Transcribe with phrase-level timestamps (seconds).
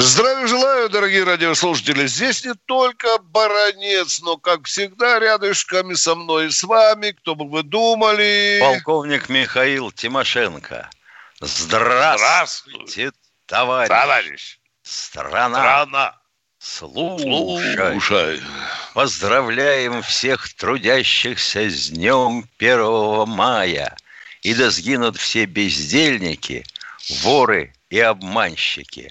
[0.00, 2.06] Здравия желаю, дорогие радиослушатели.
[2.06, 7.46] Здесь не только Баранец, но, как всегда, рядышками со мной и с вами, кто бы
[7.46, 8.58] вы думали...
[8.62, 10.88] Полковник Михаил Тимошенко.
[11.40, 13.12] Здравствуйте, Здравствуй.
[13.44, 13.88] товарищ.
[13.88, 14.58] Товарищ.
[14.82, 15.58] Страна.
[15.58, 16.20] Страна.
[16.58, 17.92] Слушай.
[17.92, 18.42] Слушай.
[18.94, 23.94] Поздравляем всех трудящихся с днем 1 мая.
[24.40, 26.64] И да сгинут все бездельники,
[27.22, 29.10] воры и обманщики.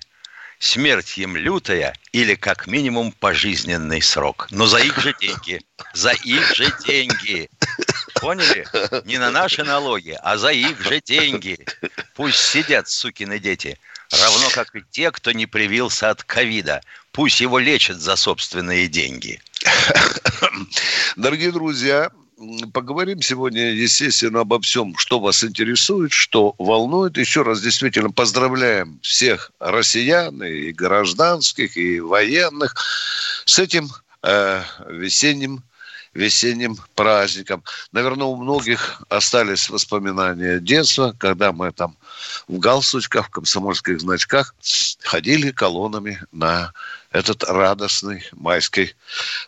[0.59, 4.47] Смерть им лютая или как минимум пожизненный срок.
[4.51, 5.61] Но за их же деньги.
[5.93, 7.49] За их же деньги.
[8.15, 8.67] Поняли?
[9.05, 11.65] Не на наши налоги, а за их же деньги.
[12.13, 13.79] Пусть сидят, сукины дети.
[14.11, 16.81] Равно как и те, кто не привился от ковида.
[17.13, 19.41] Пусть его лечат за собственные деньги.
[21.15, 22.11] Дорогие друзья,
[22.73, 27.17] поговорим сегодня, естественно, обо всем, что вас интересует, что волнует.
[27.17, 32.75] Еще раз действительно поздравляем всех россиян, и гражданских, и военных
[33.45, 33.89] с этим
[34.23, 35.63] э, весенним
[36.13, 37.63] весенним праздником.
[37.91, 41.97] Наверное, у многих остались воспоминания детства, когда мы там
[42.47, 44.55] в галстучках, в комсомольских значках
[45.03, 46.73] ходили колоннами на
[47.11, 48.95] этот радостный майский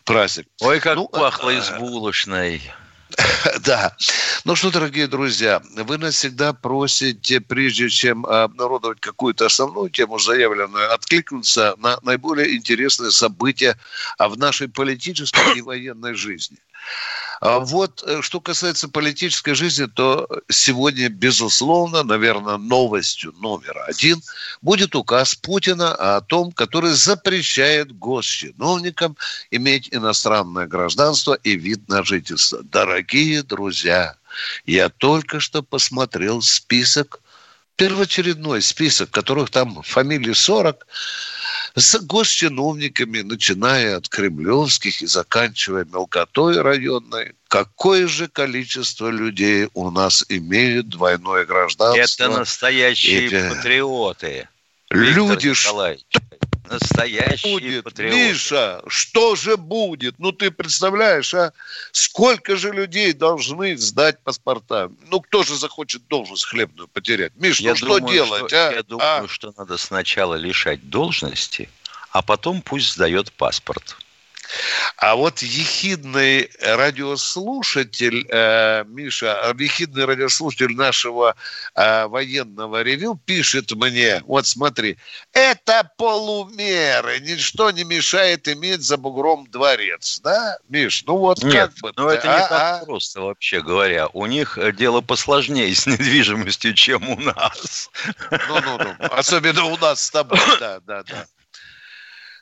[0.04, 0.46] праздник.
[0.60, 2.62] Ой, как ну, пахло из булочной.
[3.64, 3.96] Да.
[4.44, 10.92] Ну что, дорогие друзья, вы нас всегда просите, прежде чем обнародовать какую-то основную тему заявленную,
[10.92, 13.76] откликнуться на наиболее интересные события
[14.18, 16.58] в нашей политической и военной жизни.
[17.40, 24.22] А вот э, что касается политической жизни, то сегодня, безусловно, наверное, новостью номер один
[24.60, 29.16] будет указ Путина о том, который запрещает госчиновникам
[29.50, 32.62] иметь иностранное гражданство и вид на жительство.
[32.62, 34.16] Дорогие друзья,
[34.66, 37.20] я только что посмотрел список,
[37.76, 40.86] первоочередной список, которых там фамилии 40,
[41.74, 50.24] с госчиновниками, начиная от кремлевских и заканчивая мелкотой районной, какое же количество людей у нас
[50.28, 52.24] имеют двойное гражданство?
[52.24, 53.48] Это настоящие Эти...
[53.48, 54.48] патриоты.
[54.90, 55.54] Люди,
[56.68, 58.16] настоящие будет, патриоты.
[58.16, 60.18] Миша, что же будет?
[60.18, 61.52] Ну, ты представляешь, а?
[61.92, 64.90] Сколько же людей должны сдать паспорта?
[65.08, 67.32] Ну, кто же захочет должность хлебную потерять?
[67.36, 68.72] Миш, я ну думаю, что делать, что, а?
[68.72, 69.28] Я думаю, а?
[69.28, 71.68] что надо сначала лишать должности,
[72.10, 73.96] а потом пусть сдает паспорт.
[74.96, 81.34] А вот ехидный радиослушатель, э, Миша, ехидный радиослушатель нашего
[81.74, 84.98] э, военного ревю пишет мне, вот смотри,
[85.32, 91.04] это полумеры, ничто не мешает иметь за бугром дворец, да, Миш?
[91.06, 91.92] Ну вот Нет, как бы...
[91.96, 92.84] ну это а, не так а?
[92.84, 94.08] просто, вообще говоря.
[94.12, 97.90] У них э, дело посложнее с недвижимостью, чем у нас.
[98.30, 101.26] Ну-ну-ну, особенно у нас с тобой, да, да, да.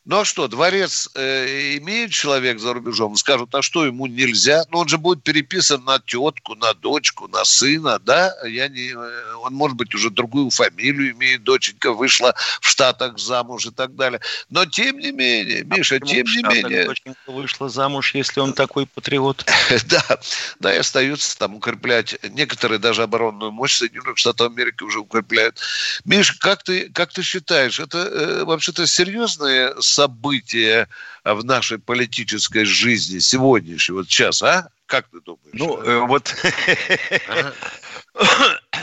[0.07, 4.65] Ну а что, дворец э, имеет человек за рубежом, скажут, а что ему нельзя?
[4.71, 8.35] Ну он же будет переписан на тетку, на дочку, на сына, да?
[8.47, 13.67] Я не, э, он, может быть, уже другую фамилию имеет, доченька вышла в Штатах замуж
[13.67, 14.21] и так далее.
[14.49, 16.87] Но тем не менее, а Миша, тем не менее...
[16.87, 19.45] доченька вышла замуж, если он такой патриот?
[19.87, 20.19] Да,
[20.61, 22.17] да, и остаются там укреплять.
[22.23, 25.59] Некоторые даже оборонную мощь Соединенных Штатов Америки уже укрепляют.
[26.05, 30.89] Миш, как ты, как ты считаешь, это э, вообще-то серьезные события
[31.25, 34.71] в нашей политической жизни сегодняшней, вот сейчас, а?
[34.87, 35.51] Как ты думаешь?
[35.53, 36.35] Ну, э, вот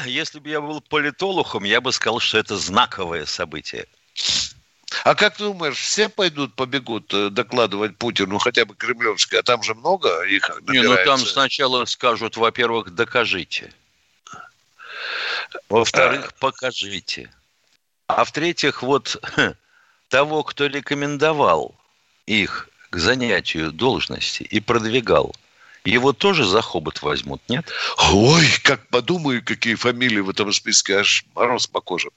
[0.06, 3.88] если бы я был политологом, я бы сказал, что это знаковое событие.
[5.04, 9.62] А как ты думаешь, все пойдут, побегут э, докладывать Путину, хотя бы кремлевское, а там
[9.64, 10.72] же много их набирается.
[10.72, 13.74] Не, ну там сначала скажут, во-первых, докажите.
[15.70, 17.32] Во-вторых, покажите.
[18.08, 19.22] А в-третьих, вот
[20.10, 21.76] того, кто рекомендовал
[22.26, 25.36] их к занятию должности и продвигал,
[25.84, 27.66] его тоже за хобот возьмут, нет?
[28.12, 32.10] Ой, как подумаю, какие фамилии в этом списке, аж мороз по коже.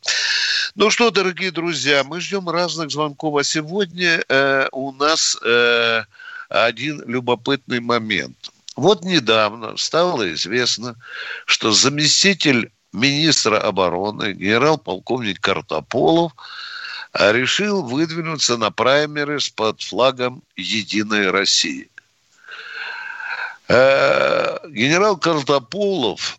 [0.75, 6.03] Ну что, дорогие друзья, мы ждем разных звонков, а сегодня э, у нас э,
[6.49, 8.51] один любопытный момент.
[8.77, 10.97] Вот недавно стало известно,
[11.45, 16.33] что заместитель министра обороны, генерал-полковник Картополов,
[17.15, 21.91] решил выдвинуться на праймерис под флагом «Единой России».
[23.69, 26.39] Э, генерал Картополов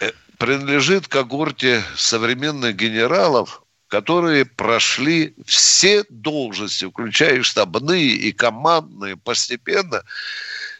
[0.00, 10.02] э, принадлежит когорте современных генералов, которые прошли все должности, включая штабные и командные, постепенно.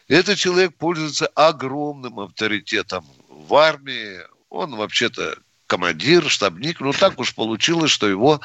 [0.09, 4.19] Этот человек пользуется огромным авторитетом в армии.
[4.49, 6.79] Он вообще-то командир, штабник.
[6.79, 8.39] Ну, так уж получилось, что его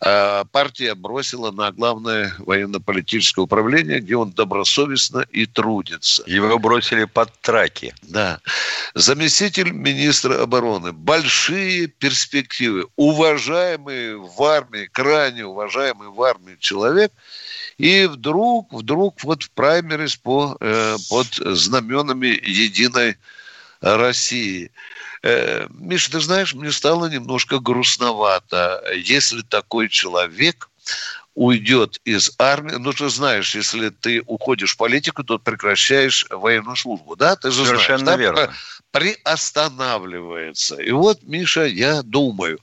[0.00, 6.22] э, партия бросила на главное военно-политическое управление, где он добросовестно и трудится.
[6.26, 7.94] Его бросили под траки.
[8.02, 8.40] Да.
[8.94, 10.92] Заместитель министра обороны.
[10.92, 12.86] Большие перспективы.
[12.96, 17.12] Уважаемый в армии, крайне уважаемый в армии человек.
[17.78, 21.26] И вдруг, вдруг вот в праймерис по, э, под
[21.56, 23.16] знаменами единой
[23.82, 24.70] России–
[25.22, 30.68] Э, Миша, ты знаешь, мне стало немножко грустновато, если такой человек
[31.34, 32.74] уйдет из армии.
[32.74, 37.36] Ну, ты знаешь, если ты уходишь в политику, то прекращаешь военную службу, да?
[37.36, 38.46] Ты же Совершенно знаешь, верно.
[38.48, 38.52] Да?
[38.92, 40.76] Приостанавливается.
[40.76, 42.60] И вот, Миша, я думаю,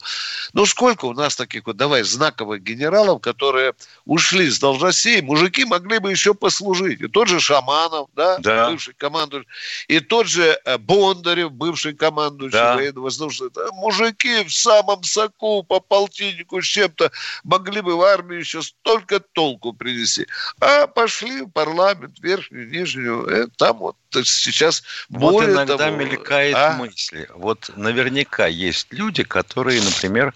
[0.54, 3.74] ну сколько у нас таких вот, давай, знаковых генералов, которые
[4.06, 7.02] ушли с должностей, мужики могли бы еще послужить.
[7.02, 8.70] И тот же Шаманов, да, да.
[8.70, 9.50] бывший командующий,
[9.88, 12.76] и тот же э, Бондарев, бывший командующий да.
[12.76, 13.52] военно-воздушных.
[13.74, 17.12] Мужики в самом соку по полтиннику с чем-то
[17.44, 20.28] могли бы в армию еще столько толку принести.
[20.62, 26.56] А пошли в парламент, верхнюю, нижнюю, э, там вот сейчас вот более иногда того, мелькает
[26.56, 26.74] а?
[26.74, 27.30] мысли.
[27.34, 30.34] Вот наверняка есть люди, которые, например,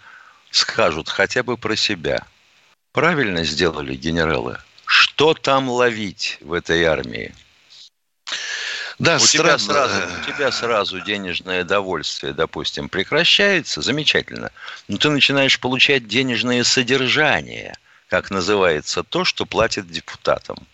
[0.51, 2.25] скажут хотя бы про себя.
[2.91, 4.59] Правильно сделали генералы.
[4.85, 7.33] Что там ловить в этой армии?
[8.99, 14.51] Да, у тебя, сразу, у тебя сразу денежное довольствие, допустим, прекращается, замечательно.
[14.87, 17.75] Но ты начинаешь получать денежное содержание,
[18.07, 20.67] как называется то, что платит депутатам.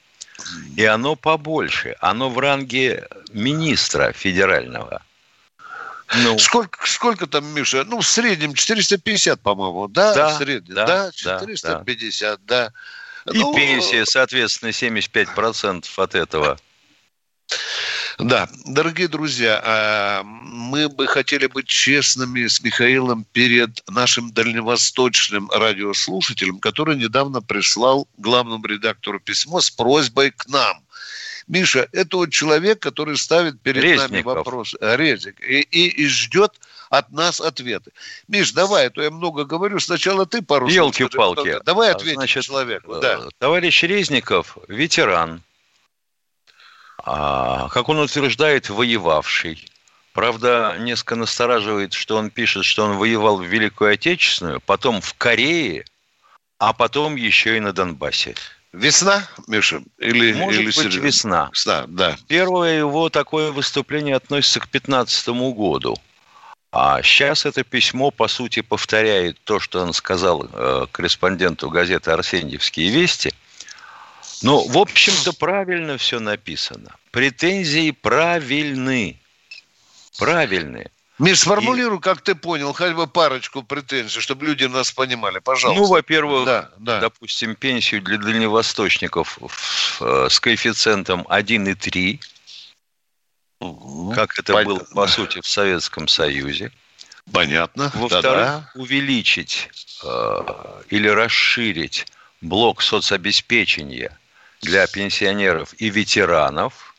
[0.76, 1.96] И оно побольше.
[2.00, 5.02] Оно в ранге министра федерального.
[6.16, 6.40] Ну.
[6.40, 7.84] Сколько, сколько там, Миша?
[7.84, 10.14] Ну, в среднем 450, по-моему, да?
[10.14, 12.74] Да, в среднем, да, да 450, да.
[13.26, 13.32] да.
[13.32, 16.60] И ну, пенсия, соответственно, 75% от этого.
[18.20, 26.60] Да, дорогие друзья, а, мы бы хотели быть честными с Михаилом перед нашим дальневосточным радиослушателем,
[26.60, 30.82] который недавно прислал главному редактору письмо с просьбой к нам.
[31.48, 34.12] Миша, это вот человек, который ставит перед Резников.
[34.12, 34.76] нами вопрос.
[34.82, 35.40] Э, Резник.
[35.42, 36.52] И, и, и ждет
[36.90, 37.92] от нас ответы.
[38.28, 39.80] Миш, давай, а то я много говорю.
[39.80, 40.68] Сначала ты пару.
[40.68, 41.60] Елки-палки.
[41.64, 43.00] Давай ответим Значит, человеку.
[43.00, 43.22] Да.
[43.24, 45.42] Э, товарищ Резников, ветеран,
[47.04, 49.66] а, как он утверждает, воевавший.
[50.14, 55.86] Правда, несколько настораживает, что он пишет, что он воевал в Великую Отечественную, потом в Корее,
[56.58, 58.36] а потом еще и на Донбассе.
[58.74, 59.82] Весна, Миша?
[59.98, 61.02] Или, Может или быть, середина?
[61.04, 61.50] весна.
[61.52, 62.18] Весна, да.
[62.28, 65.98] Первое его такое выступление относится к 15 году.
[66.72, 72.92] А сейчас это письмо, по сути, повторяет то, что он сказал э, корреспонденту газеты «Арсеньевские
[72.92, 73.34] вести»,
[74.42, 76.96] ну, в общем-то, правильно все написано.
[77.12, 79.20] Претензии правильны.
[80.18, 80.92] Правильные.
[81.18, 82.02] Миш, сформулируй, и...
[82.02, 85.82] как ты понял, хотя бы парочку претензий, чтобы люди нас понимали, пожалуйста.
[85.82, 87.00] Ну, во-первых, да, да.
[87.02, 89.38] допустим, пенсию для дальневосточников
[90.00, 92.20] э, с коэффициентом 1,3,
[93.60, 94.14] угу.
[94.16, 94.76] как это Понятно.
[94.76, 96.72] было, по сути, в Советском Союзе.
[97.34, 97.92] Понятно.
[97.94, 98.72] Во-вторых, Да-да.
[98.76, 99.70] увеличить
[100.04, 102.08] э, или расширить
[102.40, 104.18] блок соцобеспечения
[104.62, 106.96] для пенсионеров и ветеранов,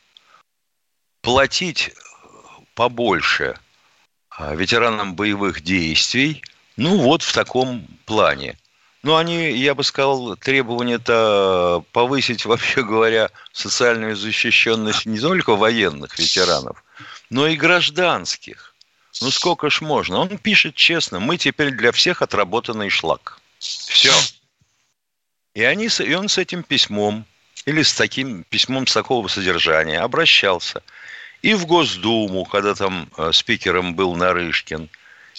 [1.21, 1.93] платить
[2.75, 3.59] побольше
[4.31, 6.43] а, ветеранам боевых действий,
[6.77, 8.57] ну вот в таком плане.
[9.03, 16.83] Ну, они, я бы сказал, требования-то повысить, вообще говоря, социальную защищенность не только военных ветеранов,
[17.29, 18.75] но и гражданских.
[19.21, 20.19] Ну, сколько ж можно?
[20.19, 23.41] Он пишет честно, мы теперь для всех отработанный шлак.
[23.59, 24.13] Все.
[25.55, 27.27] И, они, и он с этим письмом
[27.67, 30.83] или с таким письмом с такого содержания обращался
[31.43, 34.89] и в Госдуму, когда там э, спикером был Нарышкин,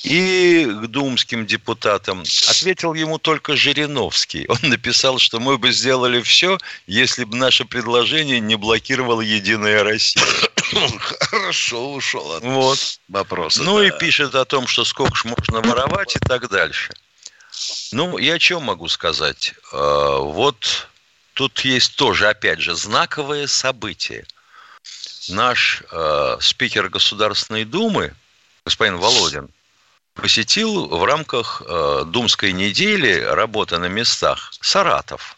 [0.03, 2.23] и к думским депутатам.
[2.47, 4.47] Ответил ему только Жириновский.
[4.47, 10.23] Он написал, что мы бы сделали все, если бы наше предложение не блокировала Единая Россия.
[11.19, 12.99] Хорошо ушел от вот.
[13.09, 13.61] вопроса.
[13.61, 13.87] Ну да.
[13.87, 16.93] и пишет о том, что сколько ж можно воровать и так дальше.
[17.91, 19.53] Ну, я о чем могу сказать?
[19.71, 20.87] Э, вот
[21.41, 24.27] тут есть тоже, опять же, знаковое событие.
[25.29, 28.13] Наш э, спикер Государственной Думы,
[28.63, 29.49] господин Володин,
[30.13, 35.35] посетил в рамках э, Думской недели работы на местах Саратов.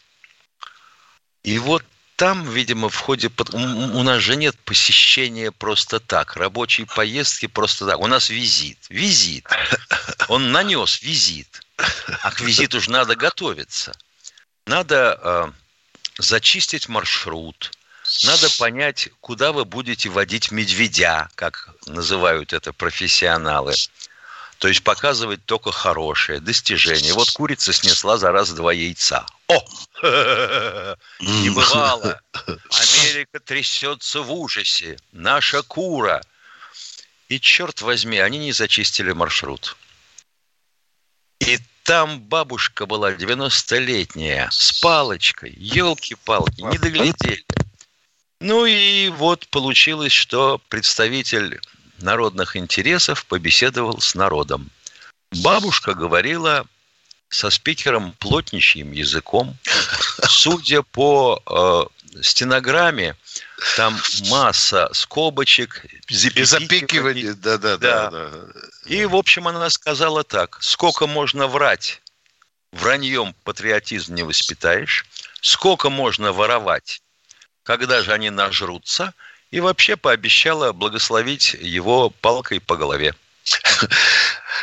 [1.44, 1.86] И вот
[2.18, 3.32] там, видимо, в ходе...
[3.54, 8.00] У нас же нет посещения просто так, рабочей поездки просто так.
[8.02, 8.80] У нас визит.
[8.90, 9.48] Визит.
[10.28, 11.62] Он нанес визит.
[12.24, 13.94] А к визиту же надо готовиться.
[14.66, 15.63] Надо э,
[16.18, 17.72] зачистить маршрут.
[18.24, 23.74] Надо понять, куда вы будете водить медведя, как называют это профессионалы.
[24.60, 27.14] То есть показывать только хорошее, достижение.
[27.14, 29.26] Вот курица снесла за раз два яйца.
[29.48, 29.60] О!
[31.20, 32.22] Не бывало.
[32.72, 34.98] Америка трясется в ужасе.
[35.12, 36.22] Наша кура.
[37.30, 39.76] И черт возьми, они не зачистили маршрут.
[41.40, 47.46] И там бабушка была 90-летняя, с палочкой, елки-палки, не доглядели.
[48.40, 51.60] Ну и вот получилось, что представитель
[52.00, 54.70] народных интересов побеседовал с народом.
[55.32, 56.66] Бабушка говорила
[57.30, 59.58] со спикером плотничьим языком.
[60.28, 63.16] Судя по э, стенограмме,
[63.76, 67.34] там масса скобочек, запикивания.
[67.34, 68.32] Да, да, да, да.
[68.86, 70.58] И, в общем, она сказала так.
[70.62, 72.02] Сколько можно врать?
[72.72, 75.06] Враньем патриотизм не воспитаешь.
[75.42, 77.02] Сколько можно воровать?
[77.64, 79.14] Когда же они нажрутся?
[79.52, 83.14] И вообще пообещала благословить его палкой по голове.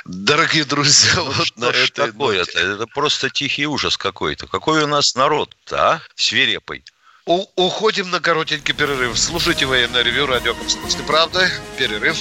[0.04, 2.58] Дорогие друзья, ну, вот что на это такое это?
[2.58, 4.46] Это просто тихий ужас какой-то.
[4.46, 6.02] Какой у нас народ-то, а?
[6.14, 6.82] Свирепый.
[7.26, 9.18] У уходим на коротенький перерыв.
[9.18, 11.40] Слушайте военное ревю радио «Комсомольская правда».
[11.78, 12.16] Перерыв.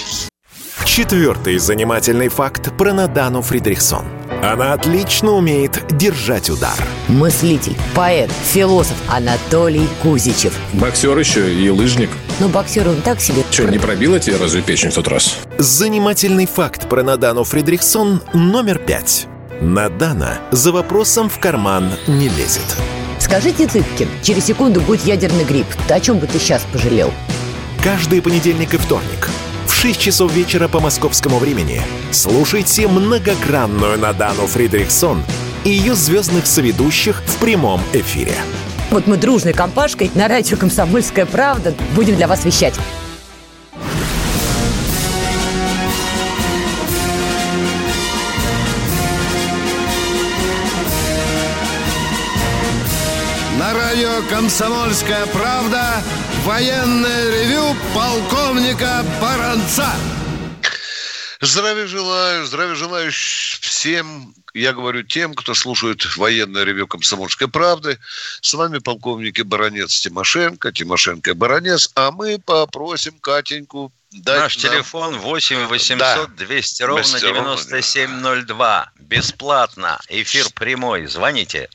[0.84, 4.04] Четвертый занимательный факт про Надану Фридрихсон.
[4.42, 6.76] Она отлично умеет держать удар.
[7.08, 10.54] Мыслитель, поэт, философ Анатолий Кузичев.
[10.74, 12.10] Боксер еще и лыжник.
[12.38, 13.42] Ну, боксер он так себе.
[13.50, 15.38] Что, не пробила тебе разве печень в тот раз?
[15.58, 19.26] Занимательный факт про Надану Фридрихсон номер пять.
[19.60, 22.76] Надана за вопросом в карман не лезет.
[23.30, 25.68] Скажите, Цыпкин, через секунду будет ядерный грипп.
[25.86, 27.12] Ты о чем бы ты сейчас пожалел?
[27.80, 29.30] Каждый понедельник и вторник–
[29.80, 35.22] 6 часов вечера по московскому времени слушайте многогранную Надану Фридрихсон
[35.64, 38.34] и ее звездных соведущих в прямом эфире.
[38.90, 42.74] Вот мы дружной компашкой на радио «Комсомольская правда» будем для вас вещать.
[54.20, 56.02] Радио «Комсомольская правда»
[56.44, 59.88] Военное ревю полковника Баранца.
[61.40, 67.98] Здравия желаю, здравия желаю всем, я говорю тем, кто слушает военное ревю «Комсомольской правды».
[68.40, 74.72] С вами полковники Баранец Тимошенко, Тимошенко Баранец, а мы попросим Катеньку дать Наш нам...
[74.72, 76.26] телефон 8 800 да.
[76.26, 78.92] 200 ровно 9702.
[78.98, 80.00] Бесплатно.
[80.08, 81.06] Эфир прямой.
[81.06, 81.68] Звоните.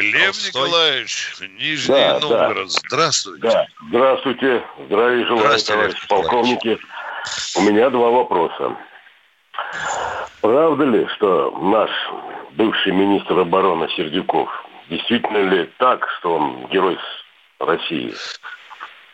[0.00, 0.68] Лев Толстой.
[0.68, 2.68] Николаевич, Нижний да, Новгород.
[2.68, 2.80] Да.
[2.88, 3.42] Здравствуйте.
[3.42, 3.66] Да.
[3.88, 4.64] Здравствуйте.
[4.86, 6.78] Здравия желаю, Здравствуйте, товарищ полковники.
[7.56, 8.76] У меня два вопроса.
[10.40, 11.90] Правда ли, что наш
[12.52, 14.48] бывший министр обороны Сердюков,
[14.88, 16.98] действительно ли так, что он герой
[17.58, 18.14] России?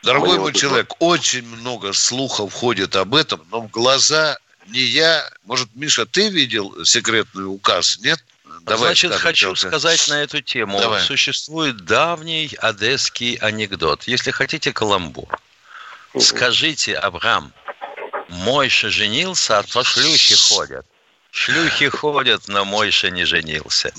[0.02, 4.36] Дорогой мой человек, очень много слухов ходит об этом, но в глаза
[4.68, 8.18] не я, может, Миша, ты видел секретный указ, нет?
[8.64, 9.68] Давай, Значит, хочу только.
[9.68, 10.80] сказать на эту тему.
[10.80, 11.02] Давай.
[11.02, 14.04] Существует давний одесский анекдот.
[14.04, 15.38] Если хотите каламбур.
[16.18, 17.52] Скажите, Абрам,
[18.28, 20.86] Мойша женился, а то шлюхи ходят.
[21.30, 23.92] Шлюхи ходят, но Мойша не женился.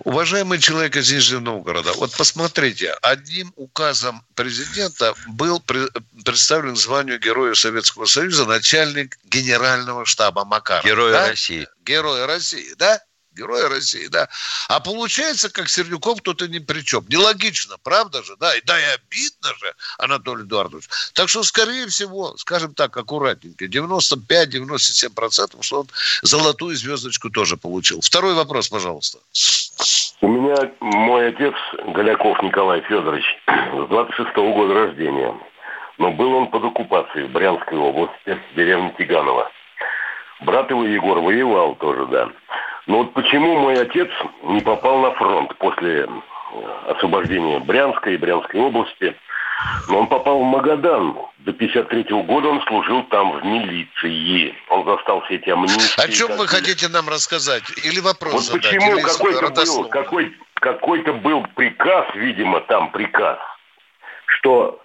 [0.00, 5.60] Уважаемый человек из Нижнего Новгорода, вот посмотрите, одним указом президента был
[6.24, 10.84] представлен званию Героя Советского Союза начальник генерального штаба Макаров.
[10.84, 11.28] Героя да?
[11.28, 11.68] России.
[11.84, 13.00] Героя России, да?
[13.32, 14.28] Героя России, да.
[14.68, 17.04] А получается, как Сердюков кто-то ни при чем.
[17.08, 18.54] Нелогично, правда же, да?
[18.56, 20.88] И да, и обидно же, Анатолий Эдуардович.
[21.14, 25.88] Так что, скорее всего, скажем так, аккуратненько, 95-97%, что он
[26.22, 28.00] золотую звездочку тоже получил.
[28.00, 29.18] Второй вопрос, пожалуйста.
[30.20, 31.54] У меня мой отец
[31.94, 35.34] Голяков Николай Федорович с 26 -го года рождения.
[35.98, 39.50] Но был он под оккупацией в Брянской области, деревня Тиганова.
[40.40, 42.30] Брат его Егор воевал тоже, да.
[42.86, 44.08] Но вот почему мой отец
[44.44, 46.08] не попал на фронт после э,
[46.88, 49.14] освобождения Брянской и Брянской области?
[49.88, 51.16] Но он попал в Магадан.
[51.38, 54.54] До 53 -го года он служил там в милиции.
[54.68, 56.00] Он застал все эти амнистии.
[56.00, 57.62] О чем вы хотите нам рассказать?
[57.84, 58.62] Или вопрос вот задать?
[58.62, 63.38] Почему какой-то был, какой, какой-то был приказ, видимо, там приказ,
[64.26, 64.80] что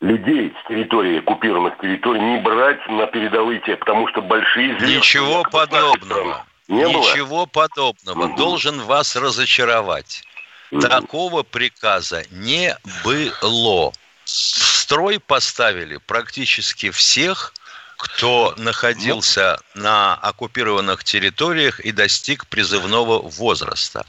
[0.00, 4.74] людей с территории, оккупированных территорий, не брать на передовые те, потому что большие...
[4.74, 6.44] Ничего подобного.
[6.68, 7.46] Не Ничего было?
[7.46, 8.26] подобного.
[8.26, 8.36] Угу.
[8.36, 10.22] Должен вас разочаровать.
[10.70, 10.80] Угу.
[10.80, 13.92] Такого приказа не было.
[14.24, 17.54] В строй поставили практически всех,
[17.96, 24.04] кто находился на оккупированных территориях и достиг призывного возраста.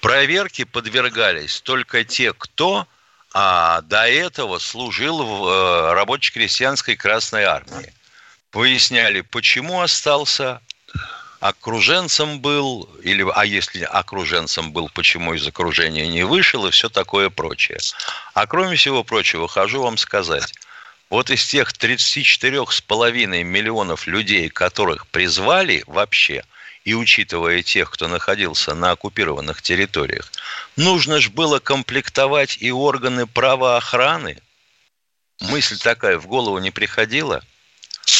[0.00, 2.86] Проверки подвергались только те, кто
[3.32, 7.92] а до этого служил в э, рабоче-крестьянской Красной Армии.
[8.52, 10.60] Выясняли, почему остался,
[11.40, 17.30] окруженцем был, или, а если окруженцем был, почему из окружения не вышел и все такое
[17.30, 17.78] прочее.
[18.34, 20.52] А кроме всего прочего, хожу вам сказать,
[21.08, 26.44] вот из тех 34,5 миллионов людей, которых призвали вообще,
[26.84, 30.30] и учитывая тех, кто находился на оккупированных территориях,
[30.76, 34.38] нужно же было комплектовать и органы правоохраны.
[35.40, 37.42] Мысль такая в голову не приходила.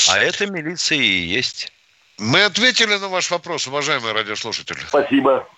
[0.08, 1.72] А это милиция и есть.
[2.20, 4.78] Мы ответили на ваш вопрос, уважаемые радиослушатели.
[4.86, 5.48] Спасибо.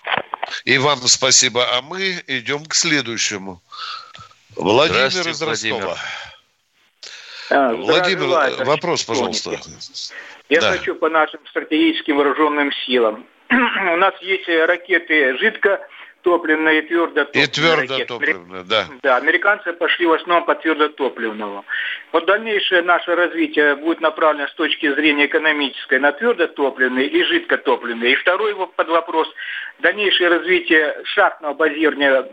[0.63, 1.65] И вам спасибо.
[1.77, 3.61] А мы идем к следующему.
[4.55, 5.97] Владимир из Ростова.
[7.49, 9.59] А, Владимир, вопрос, пожалуйста.
[10.47, 10.71] Я да.
[10.71, 13.25] хочу по нашим стратегическим вооруженным силам.
[13.49, 15.85] У нас есть ракеты жидко
[16.23, 17.43] топливные и твердотопливные.
[17.43, 18.85] И твердотопливные, да.
[19.03, 21.65] Да, американцы пошли в основном по твердотопливному.
[22.11, 28.13] Вот дальнейшее наше развитие будет направлено с точки зрения экономической на твердотопливные и жидкотопливные.
[28.13, 29.27] И второй под вопрос,
[29.79, 32.27] дальнейшее развитие шахтного базирования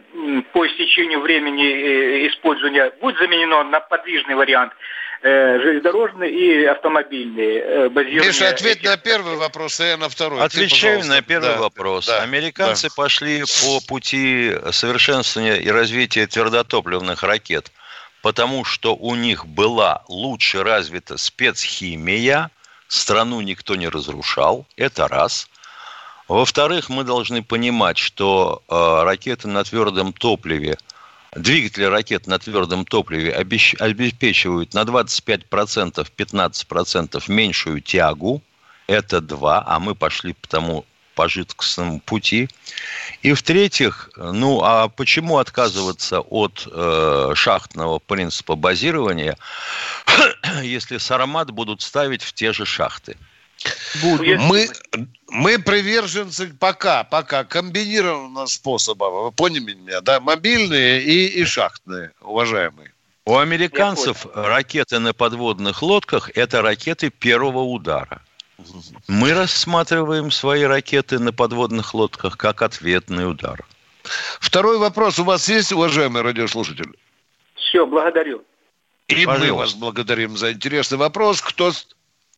[0.53, 4.73] по истечению времени э, использования будет заменено на подвижный вариант–
[5.23, 8.29] железнодорожные и автомобильные э, базированные.
[8.29, 10.41] Миша, ответь на первый вопрос, а я на второй.
[10.41, 12.07] Отвечаю Ты, на первый да, вопрос.
[12.07, 12.95] Да, Американцы да.
[12.97, 17.71] пошли по пути совершенствования и развития твердотопливных ракет,
[18.23, 22.51] потому что у них была лучше развита спецхимия,
[22.89, 25.49] страну никто не разрушал, это раз.
[26.29, 30.79] Во-вторых, мы должны понимать, что э, ракеты на твердом топливе–
[31.37, 38.43] Двигатели ракет на твердом топливе обеспечивают на 25%, 15% меньшую тягу.
[38.89, 42.49] Это два, а мы пошли по тому по жидкостному пути.
[43.23, 49.37] И в-третьих, ну а почему отказываться от э, шахтного принципа базирования,
[50.63, 53.17] если Сарамат будут ставить в те же шахты?
[54.03, 54.39] Будут.
[54.41, 54.69] Мы,
[55.29, 59.05] мы приверженцы пока, пока комбинированного способа.
[59.05, 60.21] Вы поняли меня, да?
[60.21, 62.93] Мобильные и, и шахтные, уважаемые.
[63.27, 68.23] У американцев ракеты на подводных лодках– это ракеты первого удара.
[69.09, 73.65] Мы рассматриваем свои ракеты на подводных лодках как ответный удар.
[74.41, 76.93] Второй вопрос у вас есть, уважаемые радиослушатели?
[77.55, 78.43] Все, благодарю.
[79.09, 79.47] И Пожалуйста.
[79.47, 81.41] мы вас благодарим за интересный вопрос.
[81.41, 81.73] Кто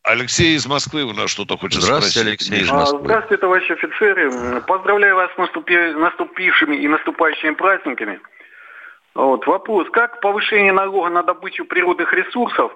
[0.04, 2.28] Алексей из Москвы у нас что-то хочет Здравствуйте, спросить.
[2.28, 3.00] Алексей из Москвы.
[3.04, 4.60] Здравствуйте, товарищи офицеры.
[4.62, 5.76] Поздравляю вас с наступи...
[5.76, 8.20] наступившими и наступающими праздниками.
[9.14, 9.46] Вот.
[9.46, 9.88] Вопрос.
[9.90, 12.72] Как повышение налога на добычу природных ресурсов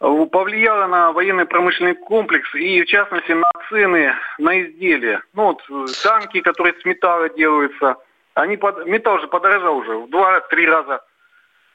[0.00, 5.22] э, повлияло на военно-промышленный комплекс и, в частности, на цены на изделия?
[5.34, 7.96] Ну, вот э, танки, которые с металла делаются,
[8.34, 8.86] они под...
[8.86, 11.02] металл же подорожал уже в два-три раза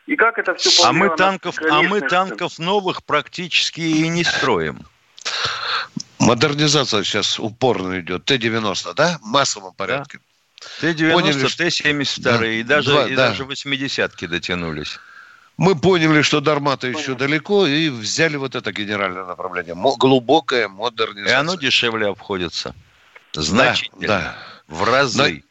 [0.08, 4.80] и как это все А мы танков, а мы танков новых практически и не строим.
[6.20, 8.26] Модернизация сейчас упорно идет.
[8.26, 9.20] Т-90, да?
[9.22, 10.20] В массовом порядке.
[10.82, 10.94] Да.
[10.94, 12.46] Т-90, Т-72 да.
[12.48, 13.30] и даже, Два, и да.
[13.30, 15.00] даже 80-ки дотянулись.
[15.58, 19.76] Мы поняли, что Дармата еще далеко, и взяли вот это генеральное направление.
[19.76, 21.32] Глубокая модернизация.
[21.32, 22.76] И оно дешевле обходится.
[23.34, 24.08] Значительно.
[24.08, 24.38] Да, да.
[24.68, 25.44] В разы.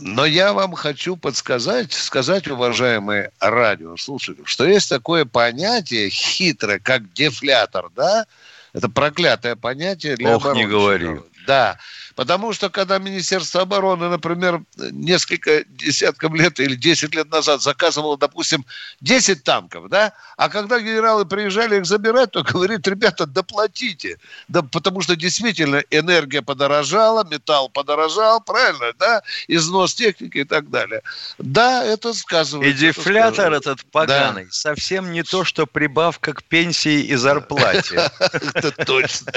[0.00, 7.90] Но я вам хочу подсказать, сказать, уважаемые радиослушатели, что есть такое понятие хитрое, как дефлятор,
[7.94, 8.26] да?
[8.72, 11.20] Это проклятое понятие для Ох, не говори.
[11.46, 11.78] Да.
[12.18, 18.66] Потому что когда Министерство обороны, например, несколько десятков лет или 10 лет назад заказывало, допустим,
[19.00, 24.18] 10 танков, да, а когда генералы приезжали их забирать, то говорит, ребята, доплатите.
[24.48, 31.02] Да, потому что действительно энергия подорожала, металл подорожал, правильно, да, износ техники и так далее.
[31.38, 32.68] Да, это сказывается.
[32.68, 34.50] И дефлятор этот поганый да.
[34.50, 38.10] совсем не то, что прибавка к пенсии и зарплате.
[38.18, 39.32] Это точно.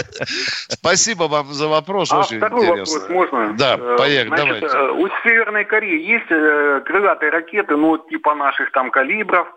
[0.68, 2.24] Спасибо вам за вопрос, а
[2.74, 3.54] очень вопрос можно?
[3.54, 4.78] Да, э, поехали, Значит, давайте.
[4.78, 9.48] Э, у Северной Кореи есть э, крылатые ракеты, ну, типа наших там калибров,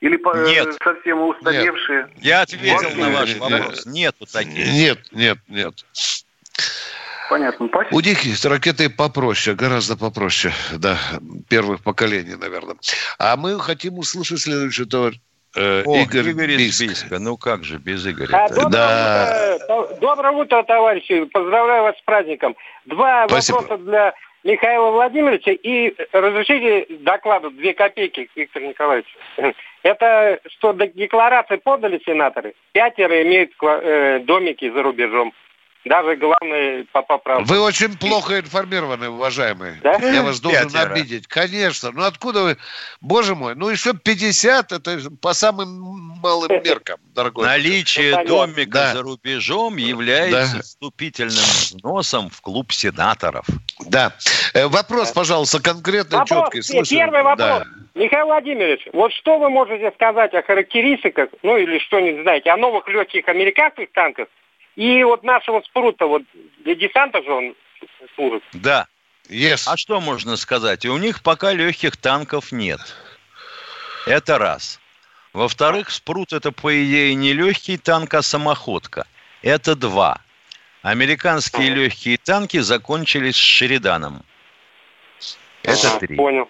[0.00, 0.16] или
[0.50, 0.76] нет.
[0.82, 2.08] совсем устаревшие?
[2.14, 2.24] Нет.
[2.24, 3.86] Я ответил Вообще, на ваш вопрос.
[3.86, 4.66] Нету таких.
[4.66, 5.74] Нет, нет, нет.
[7.28, 7.94] Понятно, спасибо.
[7.94, 10.98] У них есть ракеты попроще, гораздо попроще, да,
[11.48, 12.76] первых поколений, наверное.
[13.18, 15.20] А мы хотим услышать следующее, товарищ.
[15.56, 17.02] Э, О, Игорь, Игорь, из Бийск.
[17.04, 17.18] Бийска.
[17.18, 18.44] Ну как же без Игоря?
[18.44, 19.58] А, доброе, Да.
[19.68, 21.24] утро, доброе утро, товарищи.
[21.24, 22.56] Поздравляю вас с праздником.
[22.86, 23.56] Два Спасибо.
[23.58, 25.52] вопроса для Михаила Владимировича.
[25.52, 29.06] И разрешите докладу две копейки, Виктор Николаевич.
[29.82, 32.54] Это что до декларации подали сенаторы.
[32.72, 35.32] Пятеро имеют э, домики за рубежом.
[35.84, 37.44] Даже главное по поправке.
[37.46, 39.80] Вы очень плохо информированы, уважаемые.
[39.82, 39.92] Да?
[39.96, 40.92] Я вас должен Пятеро.
[40.92, 41.26] обидеть.
[41.26, 41.90] Конечно.
[41.92, 42.56] Ну откуда вы?
[43.00, 45.80] Боже мой, ну еще 50, это по самым
[46.22, 47.46] малым меркам, дорогой.
[47.46, 48.92] Наличие Ну, домика Да.
[48.94, 50.62] за рубежом является Да.
[50.62, 53.46] вступительным взносом в клуб сенаторов.
[53.86, 54.12] Да.
[54.52, 56.58] Э, Вопрос, пожалуйста, конкретный, Вопрос, четкий.
[56.58, 56.98] не, Слушаю.
[57.00, 57.38] первый вопрос.
[57.48, 57.64] Да.
[57.94, 62.86] Михаил Владимирович, вот что вы можете сказать о характеристиках, ну или что-нибудь знаете, о новых
[62.88, 64.28] легких американских танках
[64.80, 66.22] и вот нашего спрута, вот
[66.64, 67.54] для десанта же он
[68.14, 68.42] служит.
[68.54, 68.86] Да.
[69.28, 69.64] Yes.
[69.66, 70.86] А что можно сказать?
[70.86, 72.80] И у них пока легких танков нет.
[74.06, 74.80] Это раз.
[75.34, 79.06] Во-вторых, спрут это, по идее, не легкий танк, а самоходка.
[79.42, 80.22] Это два.
[80.80, 84.22] Американские легкие танки закончились с Шериданом.
[85.62, 86.16] Это три.
[86.16, 86.48] Понял.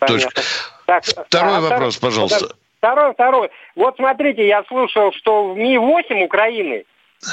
[0.00, 0.42] Точка.
[0.86, 2.56] Так, Второй а вопрос, второй- пожалуйста.
[2.78, 3.50] Второй, второй.
[3.76, 6.84] Вот смотрите, я слышал, что в Ми-8 Украины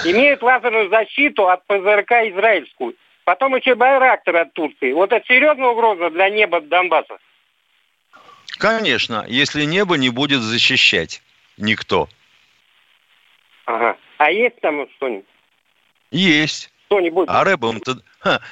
[0.05, 2.95] имеют лазерную защиту от ПЗРК израильскую.
[3.25, 4.91] Потом еще Байрактор от Турции.
[4.91, 7.17] Вот это серьезная угроза для неба Донбасса.
[8.57, 11.21] Конечно, если небо не будет защищать
[11.57, 12.09] никто.
[13.65, 13.97] Ага.
[14.17, 15.25] А есть там что-нибудь?
[16.11, 16.71] Есть.
[16.87, 17.27] Что-нибудь?
[17.29, 17.97] А рэбом-то...
[18.19, 18.39] Ха.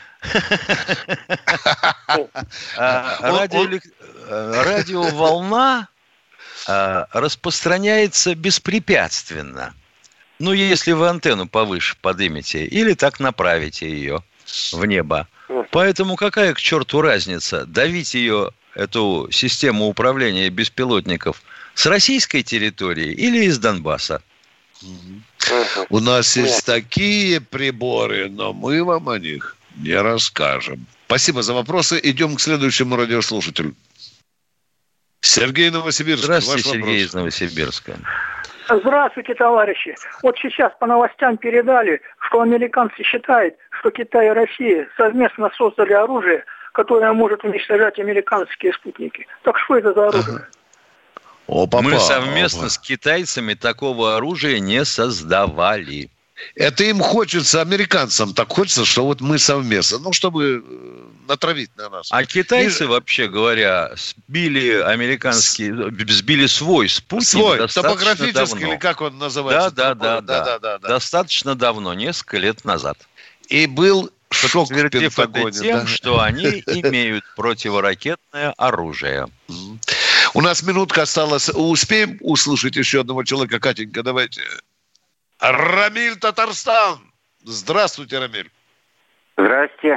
[2.77, 5.87] А, э, Радиоволна
[6.67, 9.73] а, распространяется беспрепятственно.
[10.41, 14.23] Ну, если вы антенну повыше подымете или так направите ее
[14.71, 15.27] в небо.
[15.69, 21.43] Поэтому какая к черту разница, давить ее, эту систему управления беспилотников,
[21.75, 24.23] с российской территории или из Донбасса?
[25.89, 30.87] У нас есть такие приборы, но мы вам о них не расскажем.
[31.05, 31.99] Спасибо за вопросы.
[32.01, 33.75] Идем к следующему радиослушателю.
[35.19, 36.23] Сергей Новосибирск.
[36.23, 37.09] Здравствуйте, ваш Сергей вопрос.
[37.09, 37.99] из Новосибирска.
[38.79, 39.95] Здравствуйте, товарищи.
[40.23, 46.45] Вот сейчас по новостям передали, что американцы считают, что Китай и Россия совместно создали оружие,
[46.73, 49.27] которое может уничтожать американские спутники.
[49.43, 50.47] Так что это за оружие?
[51.47, 52.69] Опа-па, Мы совместно опа.
[52.69, 56.09] с китайцами такого оружия не создавали.
[56.55, 59.99] Это им хочется, американцам так хочется, что вот мы совместно.
[59.99, 62.09] Ну, чтобы э, натравить на нас.
[62.11, 65.71] А китайцы, вообще говоря, сбили американский,
[66.11, 68.73] сбили свой спутник Свой, достаточно топографический, давно.
[68.73, 69.71] или как он называется?
[69.71, 70.87] Да, да, да, да, да, да, да.
[70.89, 72.97] Достаточно давно, несколько лет назад.
[73.47, 75.59] И был шок в Подтвердив это Пентагоне.
[75.59, 75.87] тем, да.
[75.87, 79.27] что они имеют противоракетное оружие.
[80.33, 81.49] У нас минутка осталась.
[81.49, 83.59] Успеем услышать еще одного человека?
[83.59, 84.41] Катенька, давайте.
[85.39, 86.99] Рамиль Татарстан.
[87.43, 88.51] Здравствуйте, Рамиль.
[89.37, 89.95] Здрасте.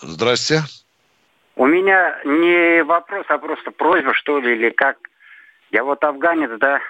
[0.00, 0.60] Здрасте.
[1.56, 4.98] У меня не вопрос, а просто просьба, что ли, или как.
[5.70, 6.80] Я вот афганец, да.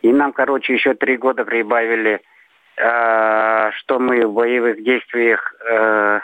[0.00, 2.22] И нам, короче, еще три года прибавили,
[2.76, 6.20] э, что мы в боевых действиях э,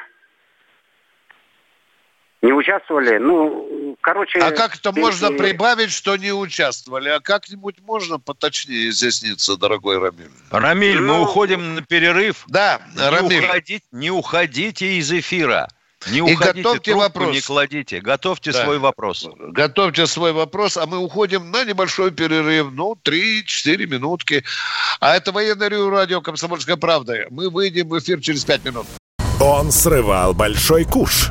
[2.44, 3.16] не участвовали.
[3.18, 4.38] Ну, короче...
[4.38, 7.09] А как это можно и- прибавить, что не участвовали?
[7.09, 10.30] А как-нибудь можно поточнее изъясниться, дорогой Рамиль?
[10.50, 12.44] Рамиль, мы Ну, уходим на перерыв.
[12.48, 13.44] Да, Не, Рамиль.
[13.44, 15.68] уходите, не уходите из эфира.
[16.11, 17.35] Не И уходите, готовьте трубку вопрос.
[17.35, 18.00] не кладите.
[18.02, 18.62] Готовьте Да.
[18.62, 19.26] свой вопрос.
[19.38, 24.44] Готовьте свой вопрос, а мы уходим на небольшой перерыв, ну, 3-4 минутки.
[25.00, 27.24] А это военное ревю радио «Комсомольская правда».
[27.30, 28.87] Мы выйдем в эфир через 5 минут.
[29.40, 31.30] Он срывал большой куш.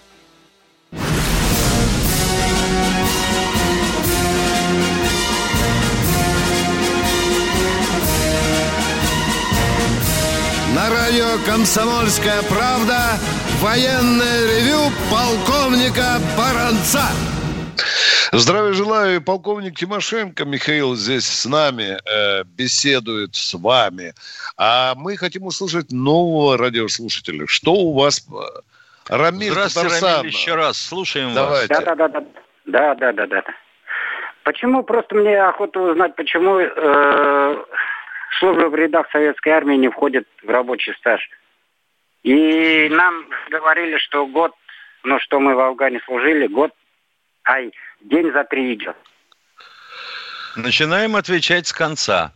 [11.45, 13.17] «Комсомольская правда»
[13.59, 17.03] военное ревю полковника Баранца.
[18.31, 19.21] Здравия желаю.
[19.21, 24.13] Полковник Тимошенко Михаил здесь с нами э, беседует с вами.
[24.57, 27.45] А мы хотим услышать нового радиослушателя.
[27.47, 28.61] Что у вас, э,
[29.09, 30.17] Рамиль Здравствуйте, Татарсан?
[30.19, 30.77] Рамиль, еще раз.
[30.77, 31.73] Слушаем Давайте.
[31.73, 31.83] вас.
[31.83, 32.25] Да, да, да, да.
[32.65, 33.43] Да, да, да, да.
[34.43, 37.55] Почему, просто мне охота узнать, почему э,
[38.39, 41.29] служба в рядах советской армии не входит в рабочий стаж.
[42.23, 44.53] И нам говорили, что год,
[45.03, 46.71] ну что мы в Афгане служили, год,
[47.45, 48.95] ай, день за три идет.
[50.55, 52.33] Начинаем отвечать с конца.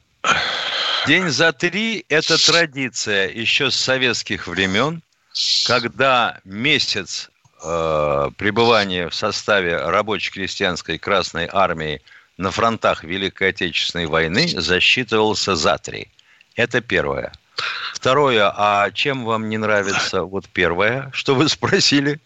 [1.05, 5.01] День за три– это традиция еще с советских времен,
[5.67, 7.29] когда месяц
[7.63, 12.01] э, пребывания в составе рабоче-крестьянской Красной Армии
[12.37, 16.09] на фронтах Великой Отечественной войны засчитывался за три.
[16.55, 17.31] Это первое.
[17.93, 22.19] Второе, а чем вам не нравится вот первое, что вы спросили?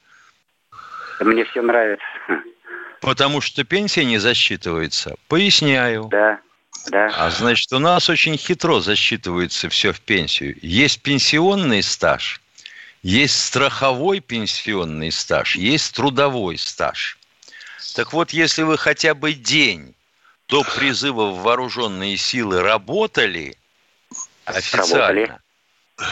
[1.19, 2.05] Мне все нравится.
[3.01, 5.15] Потому что пенсия не засчитывается.
[5.27, 6.05] Поясняю.
[6.05, 6.39] Да,
[6.87, 7.07] да.
[7.15, 10.57] А значит, у нас очень хитро засчитывается все в пенсию.
[10.61, 12.41] Есть пенсионный стаж,
[13.03, 17.17] есть страховой пенсионный стаж, есть трудовой стаж.
[17.95, 19.95] Так вот, если вы хотя бы день
[20.49, 23.55] до призыва в вооруженные силы работали
[24.45, 25.39] официально,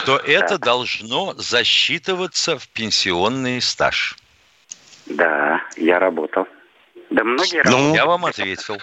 [0.06, 4.16] то это должно засчитываться в пенсионный стаж.
[5.06, 6.46] Да, я работал.
[7.10, 7.96] Да многие Ну, работали.
[7.96, 8.78] Я вам ответил.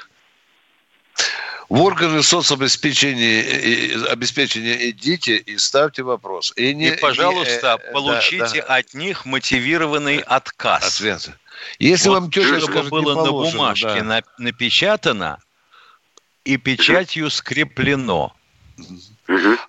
[1.70, 6.54] В органы соцобеспечения и- обеспечения идите и ставьте вопрос.
[6.56, 8.76] И, не- И, пожалуйста, э, э, получите да, да.
[8.76, 10.96] от них мотивированный отказ.
[10.98, 11.30] Ответ.
[11.80, 14.04] Если Вот вам тетя чтобы скажет, было не на положено, бумажке да.
[14.04, 15.40] на- напечатано
[16.44, 18.34] и печатью скреплено.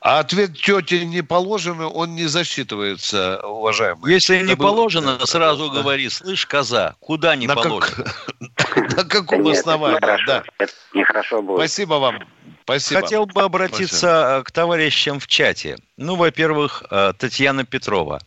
[0.01, 4.13] А ответ тети не положено, он не засчитывается, уважаемый.
[4.13, 5.81] Если не Это был- положено, сразу да.
[5.81, 8.13] говори, слышь, коза, куда не На как- положено?
[8.97, 9.97] На каком Нет, это основании?
[9.97, 10.25] нехорошо.
[10.27, 10.45] Да.
[10.59, 11.59] Это нехорошо будет.
[11.59, 12.19] Спасибо вам.
[12.65, 13.01] Спасибо.
[13.01, 15.79] Хотел бы обратиться э, к товарищам в чате.
[15.97, 18.21] Ну, во-первых, э, Татьяна Петрова.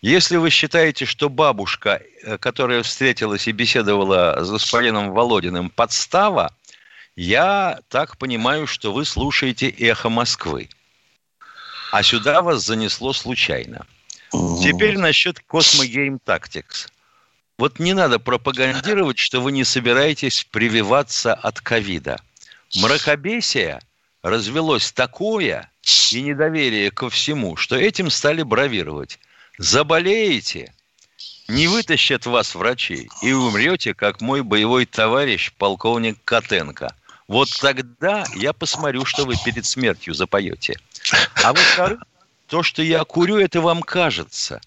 [0.00, 6.54] Если вы считаете, что бабушка, э, которая встретилась и беседовала с господином Володиным, подстава,
[7.16, 10.68] я так понимаю, что вы слушаете «Эхо Москвы».
[11.90, 13.86] А сюда вас занесло случайно.
[14.30, 15.84] Теперь насчет Cosmo
[16.24, 16.88] Tactics.
[17.56, 22.20] Вот не надо пропагандировать, что вы не собираетесь прививаться от ковида.
[22.76, 23.80] Мракобесие
[24.22, 25.72] развелось такое
[26.12, 29.18] и недоверие ко всему, что этим стали бравировать.
[29.58, 30.72] Заболеете,
[31.48, 36.94] не вытащат вас врачи, и умрете, как мой боевой товарищ, полковник Котенко.
[37.26, 40.78] Вот тогда я посмотрю, что вы перед смертью запоете.
[41.42, 42.00] А во-вторых,
[42.46, 44.60] то, что я курю, это вам кажется.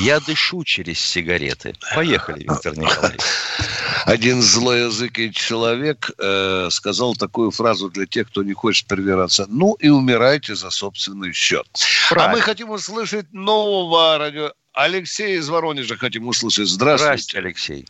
[0.00, 1.74] Я дышу через сигареты.
[1.94, 3.20] Поехали, Виктор Николаевич.
[4.06, 9.46] Один злоязыкий человек э, сказал такую фразу для тех, кто не хочет привираться.
[9.48, 11.66] Ну и умирайте за собственный счет.
[12.10, 12.36] А Правильно.
[12.36, 14.52] мы хотим услышать нового радио.
[14.72, 16.68] Алексей из Воронежа хотим услышать.
[16.68, 17.04] Здравствуйте.
[17.04, 17.86] Здравствуйте, Алексей.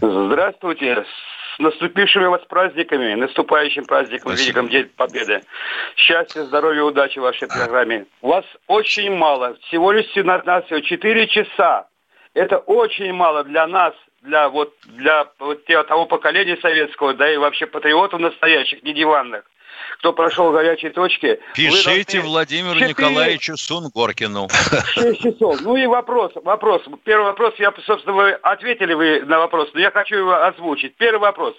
[0.00, 1.04] Здравствуйте.
[1.62, 4.62] Наступившими вас праздниками, наступающим праздником, Спасибо.
[4.62, 5.42] Великом День Победы.
[5.94, 8.06] Счастья, здоровья, удачи в вашей программе.
[8.20, 11.86] Вас очень мало, всего лишь на всего 4 часа.
[12.34, 17.66] Это очень мало для нас, для вот для вот того поколения советского, да и вообще
[17.66, 19.44] патриотов настоящих, не диванных,
[19.98, 21.40] кто прошел горячие точки.
[21.54, 24.48] Пишите должны Владимиру четыре- Николаевичу Сунгоркину.
[24.94, 25.60] 6 часов.
[25.62, 26.82] Ну и вопрос, вопрос.
[27.04, 30.96] Первый вопрос, я, собственно, вы ответили вы на вопрос, но я хочу его озвучить.
[30.96, 31.54] Первый вопрос,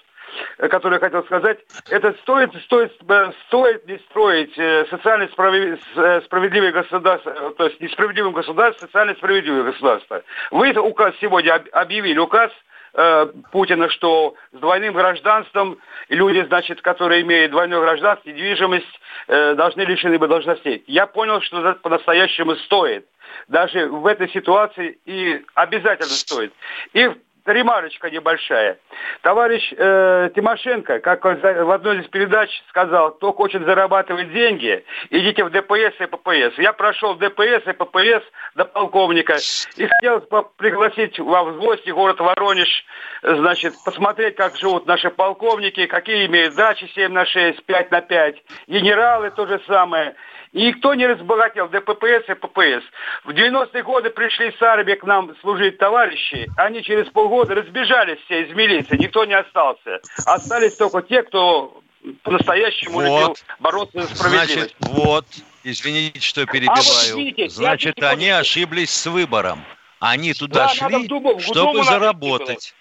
[0.58, 1.60] э, который я хотел сказать,
[1.90, 8.88] это стоит, стоит, э, стоит ли строить э, социально справедливое государство, то есть несправедливым государством,
[8.88, 10.24] социально справедливое государство.
[10.52, 12.52] Вы указ сегодня об- объявили, указ
[12.94, 15.78] э, Путина, что с двойным гражданством
[16.10, 20.84] люди, значит, которые имеют двойное гражданство, недвижимость, э, должны лишены быть должностей.
[20.88, 23.06] Я понял, что это по-настоящему стоит.
[23.48, 26.54] Даже в этой ситуации и обязательно стоит.
[26.94, 27.10] И
[27.46, 28.78] ремарочка небольшая.
[29.22, 35.44] Товарищ э, Тимошенко, как он в одной из передач сказал, кто хочет зарабатывать деньги, идите
[35.44, 36.58] в ДПС и ППС.
[36.58, 38.24] Я прошел ДПС и ППС
[38.56, 39.38] до полковника
[39.76, 40.22] и хотел
[40.58, 42.86] пригласить вас в гости в город Воронеж,
[43.22, 48.36] значит, посмотреть, как живут наши полковники, какие имеют дачи 7 на 6, 5 на 5,
[48.68, 50.16] генералы то же самое.
[50.54, 52.84] И никто не разбогател, ДППС и ППС.
[53.24, 58.44] В 90-е годы пришли с армии к нам служить товарищи, они через полгода разбежались все
[58.44, 60.00] из милиции, никто не остался.
[60.26, 61.82] Остались только те, кто
[62.22, 63.04] по-настоящему Вот.
[63.04, 64.54] любил бороться за справедливость.
[64.54, 65.26] Значит, вот,
[65.64, 66.78] извините, что перебиваю.
[66.78, 69.64] А вот извините, Значит, я они ошиблись с выбором.
[70.00, 72.76] Они туда Да, шли, в Думу- в чтобы заработать.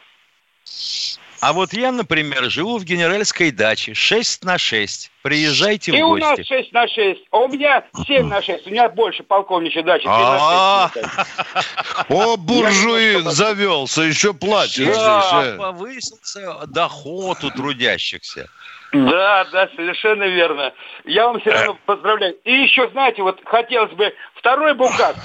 [1.42, 5.10] А вот я, например, живу в генеральской даче 6 на 6.
[5.22, 6.44] Приезжайте И в у нас гости.
[6.44, 8.68] 6 на 6, а у меня 7 на 6.
[8.68, 10.04] У меня больше полковничьей дачи.
[10.04, 12.10] 7 А, на 6.
[12.10, 14.96] О, буржуин завелся, еще платишь здесь.
[14.96, 15.56] Да, э.
[15.56, 18.48] повысился доход у трудящихся.
[18.92, 20.72] Да, да, совершенно верно.
[21.04, 22.36] Я вам все равно поздравляю.
[22.44, 25.16] И еще, знаете, вот хотелось бы второй букат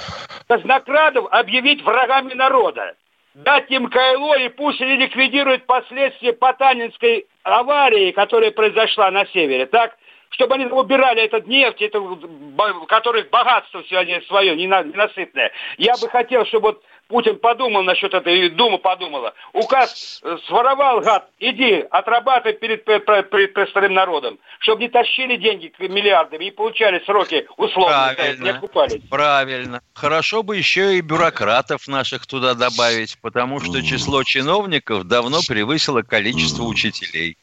[0.47, 2.95] казнокрадов объявить врагами народа.
[3.37, 9.67] Дать им кайло и пусть они ликвидируют последствия Потанинской аварии, которая произошла на севере.
[9.67, 9.95] Так,
[10.31, 12.01] чтобы они убирали этот нефть, это,
[12.87, 15.51] который богатство сегодня свое, нена- ненасытное.
[15.77, 19.33] Я бы хотел, чтобы вот Путин подумал насчет этой, и Дума подумала.
[19.53, 24.37] Указ э, своровал, гад, иди, отрабатывай перед, пе- пе- перед простым народом.
[24.59, 28.57] Чтобы не тащили деньги к миллиардам и получали сроки условно, не Правильно.
[28.57, 29.01] окупались.
[29.09, 29.81] Правильно.
[29.93, 36.63] Хорошо бы еще и бюрократов наших туда добавить, потому что число чиновников давно превысило количество
[36.63, 37.37] учителей.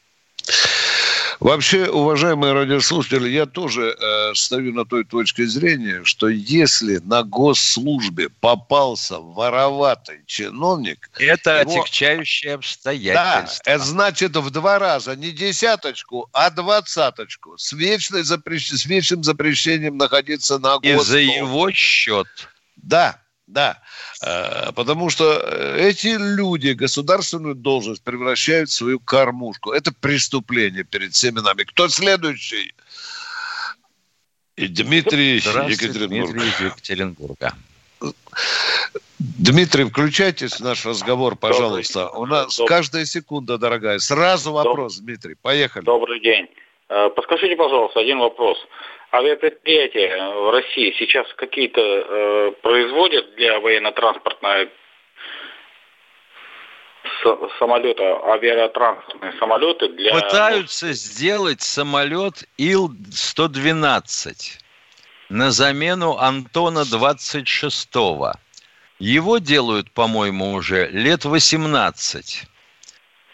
[1.39, 8.29] Вообще, уважаемые радиослушатели, я тоже э, стою на той точке зрения, что если на госслужбе
[8.29, 11.09] попался вороватый чиновник...
[11.19, 13.63] Это его- отягчающее Да, обстоятельство.
[13.69, 17.57] это значит в два раза, не десяточку, а двадцаточку.
[17.57, 21.35] С, вечной запрещ- с вечным запрещением находиться на И за госслужбе.
[21.37, 22.27] его счет.
[22.77, 23.81] Да, да.
[24.25, 29.71] Э, Потому что э, эти люди государственную должность превращают в свою кормушку.
[29.71, 31.63] Это преступление перед всеми нами.
[31.63, 32.73] Кто следующий?
[34.55, 36.31] И Дмитрий Екатеринбург.
[36.31, 37.53] Дмитрий из Екатеринбурга.
[39.19, 42.09] Дмитрий, включайтесь в наш разговор, пожалуйста.
[42.09, 42.69] У нас Добрый.
[42.69, 43.99] каждая секунда, дорогая.
[43.99, 45.35] Сразу вопрос, Дмитрий.
[45.41, 45.83] Поехали.
[45.85, 46.47] Добрый день.
[46.89, 48.57] Э, Подскажите, пожалуйста, один вопрос.
[49.15, 54.69] Авиапредприятия в России сейчас какие-то э, производят для военно-транспортной
[57.59, 60.13] самолета, авиатранспортные самолеты для...
[60.13, 64.59] Пытаются сделать самолет Ил-112
[65.29, 68.33] на замену Антона-26.
[68.99, 72.47] Его делают, по-моему, уже лет 18.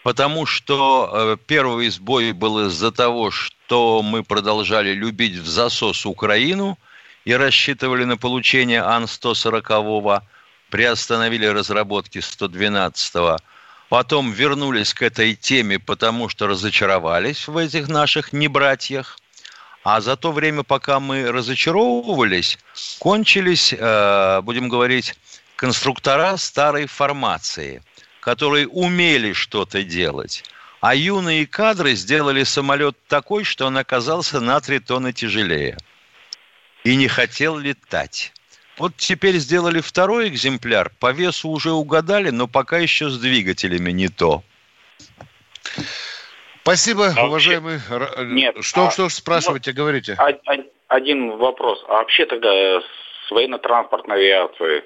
[0.02, 6.76] Потому что э, первый сбой был из-за того, что мы продолжали любить в засос Украину
[7.24, 10.22] и рассчитывали на получение Ан-140,
[10.70, 13.40] приостановили разработки 112
[13.88, 19.18] Потом вернулись к этой теме, потому что разочаровались в этих наших небратьях.
[19.84, 22.58] А за то время, пока мы разочаровывались,
[22.98, 25.14] кончились, э, будем говорить,
[25.56, 27.82] конструктора старой формации,
[28.22, 30.44] которые умели что-то делать.
[30.80, 35.76] А юные кадры сделали самолет такой, что он оказался на три тонны тяжелее.
[36.84, 38.32] И не хотел летать.
[38.78, 44.08] Вот теперь сделали второй экземпляр, по весу уже угадали, но пока еще с двигателями не
[44.08, 44.44] то.
[46.62, 47.80] Спасибо, А уважаемый.
[47.90, 50.14] Ра- Нет, что, а- что спрашиваете, говорите.
[50.16, 51.84] А- а- Один вопрос.
[51.88, 52.80] А вообще тогда э,
[53.26, 54.84] с военно-транспортной авиацией,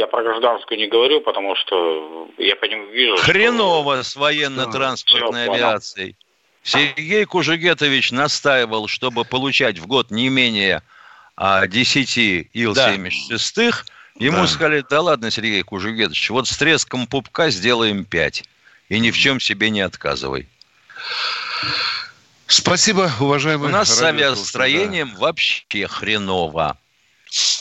[0.00, 3.16] я про гражданскую не говорю, потому что я по нему вижу...
[3.18, 5.66] что- Хреново с военно-транспортной понял.
[5.66, 6.16] авиацией.
[6.62, 10.82] Сергей Кужугетович настаивал, чтобы получать в год не менее
[11.36, 13.74] а, 10 Ил-76.
[14.16, 14.46] Ему Да.
[14.46, 18.44] сказали, да ладно, Сергей Кужугетович, вот с треском пупка сделаем 5.
[18.88, 20.48] И ни в чем себе не отказывай.
[22.46, 23.68] Спасибо, уважаемый.
[23.68, 26.76] У нас с авиастроением вообще хреново.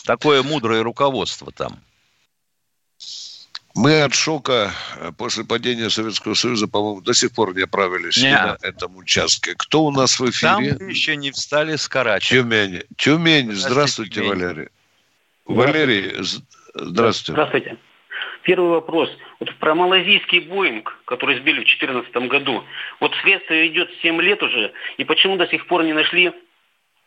[0.06, 1.80] Такое мудрое руководство там.
[3.76, 8.24] Мы от шока э, после падения Советского Союза, по-моему, до сих пор не оправились и
[8.24, 8.34] Не.
[8.34, 9.54] на этом участке.
[9.58, 10.78] Кто у нас в Там эфире?
[10.90, 12.36] еще не встали с Карачи.
[12.36, 12.84] Тюмень.
[12.98, 13.48] Тюмень.
[13.48, 14.30] Подожди, Здравствуйте, Тюмень.
[14.30, 14.68] Валерий.
[15.46, 16.16] Валерий,
[16.74, 17.32] здравствуйте.
[17.34, 17.78] Здравствуйте.
[18.44, 19.10] Первый вопрос.
[19.40, 22.64] Вот про малазийский Боинг, который сбили в 2014 году.
[23.00, 26.32] Вот следствие идет 7 лет уже, и почему до сих пор не нашли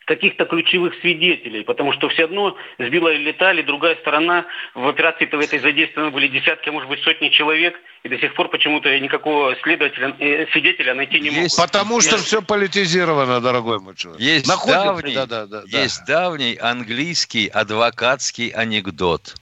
[0.06, 5.40] каких-то ключевых свидетелей, потому что все одно сбила и летали, другая сторона, в операции-то в
[5.40, 9.54] этой задействованы были десятки, а может быть сотни человек, и до сих пор почему-то никакого
[9.62, 11.54] следователя, э, свидетеля найти не могут.
[11.56, 14.20] Потому что Я- все политизировано, дорогой мой человек.
[14.20, 15.78] Есть Находят- давний, Да, да, да, да.
[15.82, 19.34] есть давний английский адвокатский анекдот.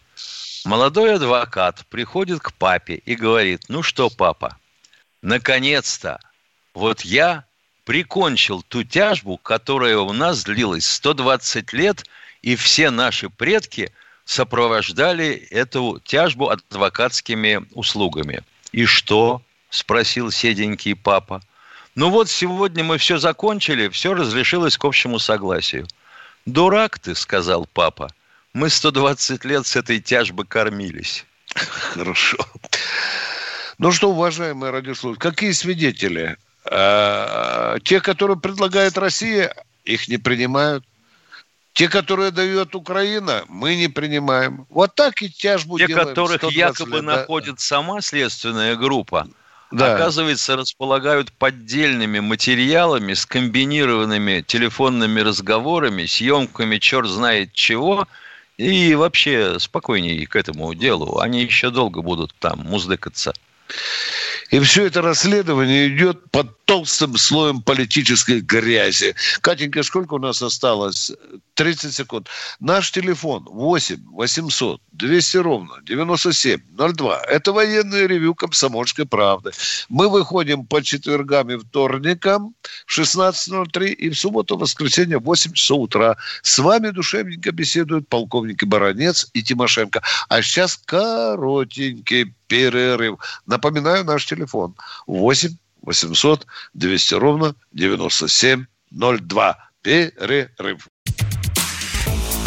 [0.67, 4.59] Молодой адвокат приходит к папе и говорит, ну что, папа,
[5.23, 6.19] наконец-то,
[6.75, 7.45] вот я
[7.91, 12.05] прикончил ту тяжбу, которая у нас длилась 120 лет,
[12.41, 13.93] и все наши предки
[14.25, 18.45] сопровождали эту тяжбу адвокатскими услугами.
[18.71, 19.43] И что?
[19.71, 21.43] Спросил седенький папа.
[21.97, 25.89] Ну вот сегодня мы все закончили, все разрешилось к общему согласию.
[26.47, 28.15] Дурак ты, сказал папа.
[28.53, 31.27] Мы 120 лет с этой тяжбы кормились.
[31.57, 32.39] Хорошо.
[33.79, 36.37] Ну что, уважаемые радиослушатели, какие свидетели?
[36.65, 39.55] А, те, которые предлагает Россия,
[39.85, 40.85] их не принимают.
[41.73, 44.67] Те, которые дает Украина, мы не принимаем.
[44.69, 47.17] Вот так и тяжбу Те, делаем которых 120 якобы лет, да.
[47.17, 49.29] находит сама следственная группа,
[49.71, 49.95] Да.
[49.95, 58.07] оказывается, располагают поддельными материалами, скомбинированными телефонными разговорами, съемками черт знает чего,
[58.59, 61.21] и вообще спокойнее к этому делу.
[61.21, 63.33] Они еще долго будут там муздыкаться.
[64.51, 69.15] И все это расследование идет под толстым слоем политической грязи.
[69.41, 71.13] Катенька, сколько у нас осталось?
[71.55, 72.29] 30 секунд.
[72.59, 77.23] Наш телефон 8 800 200 ровно 9702.
[77.23, 79.53] Это военное ревю «Комсомольской правды».
[79.89, 82.55] Мы выходим по четвергам и вторникам
[82.87, 86.17] в 16.03 и в субботу, воскресенье в 8 часов утра.
[86.43, 90.03] С вами душевненько беседуют полковники Баранец и Тимошенко.
[90.29, 93.19] А сейчас коротенький перерыв.
[93.47, 94.75] Напоминаю наш телефон
[95.07, 99.71] 8 800 200 ровно 9702.
[99.83, 100.89] Перерыв.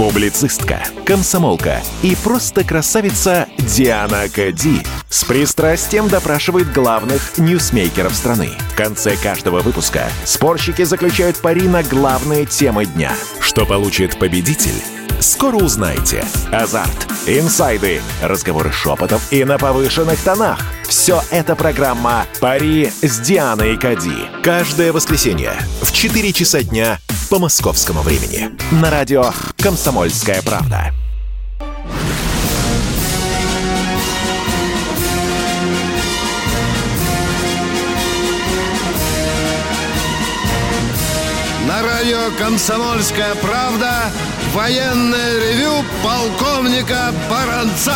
[0.04, 8.50] Публицистка, комсомолка и просто красавица Диана Кади с пристрастием допрашивает главных ньюсмейкеров страны.
[8.74, 13.14] В конце каждого выпуска спорщики заключают пари на главные темы дня.
[13.40, 14.76] Что получит победитель?
[15.22, 16.26] Скоро узнаете.
[16.52, 20.60] Азарт, инсайды, разговоры шепотов и на повышенных тонах.
[20.86, 24.28] Все это программа «Пари с Дианой Кади».
[24.44, 27.00] Каждое воскресенье в 4 часа дня
[27.34, 28.52] по московскому времени.
[28.80, 30.94] На радио «Комсомольская правда».
[41.66, 44.12] На радио «Комсомольская правда»
[44.54, 47.96] военное ревю полковника Баранца.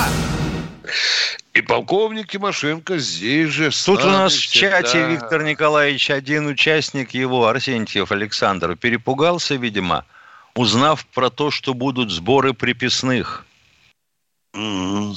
[1.57, 3.71] И полковник Тимошенко здесь же.
[3.85, 10.05] Тут у нас в чате, Виктор Николаевич, один участник его, Арсентьев Александр, перепугался, видимо,
[10.53, 13.43] узнав про то, что будут сборы приписных.
[14.53, 15.15] А ну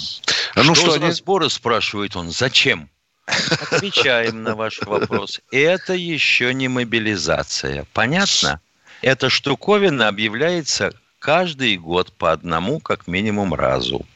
[0.57, 2.88] что, что, за они- сборы, спрашивает он, зачем?
[3.26, 5.41] Отвечаем на ваш вопрос.
[5.51, 7.86] Это еще не мобилизация.
[7.93, 8.61] Понятно?
[9.03, 14.07] Эта штуковина объявляется каждый год по одному, как минимум, разу.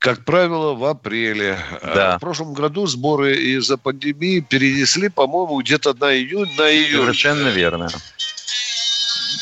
[0.00, 1.58] Как правило, в апреле.
[1.82, 2.14] Да.
[2.14, 7.02] А В прошлом году сборы из-за пандемии перенесли, по-моему, где-то на июнь, на июль.
[7.02, 7.88] Совершенно верно.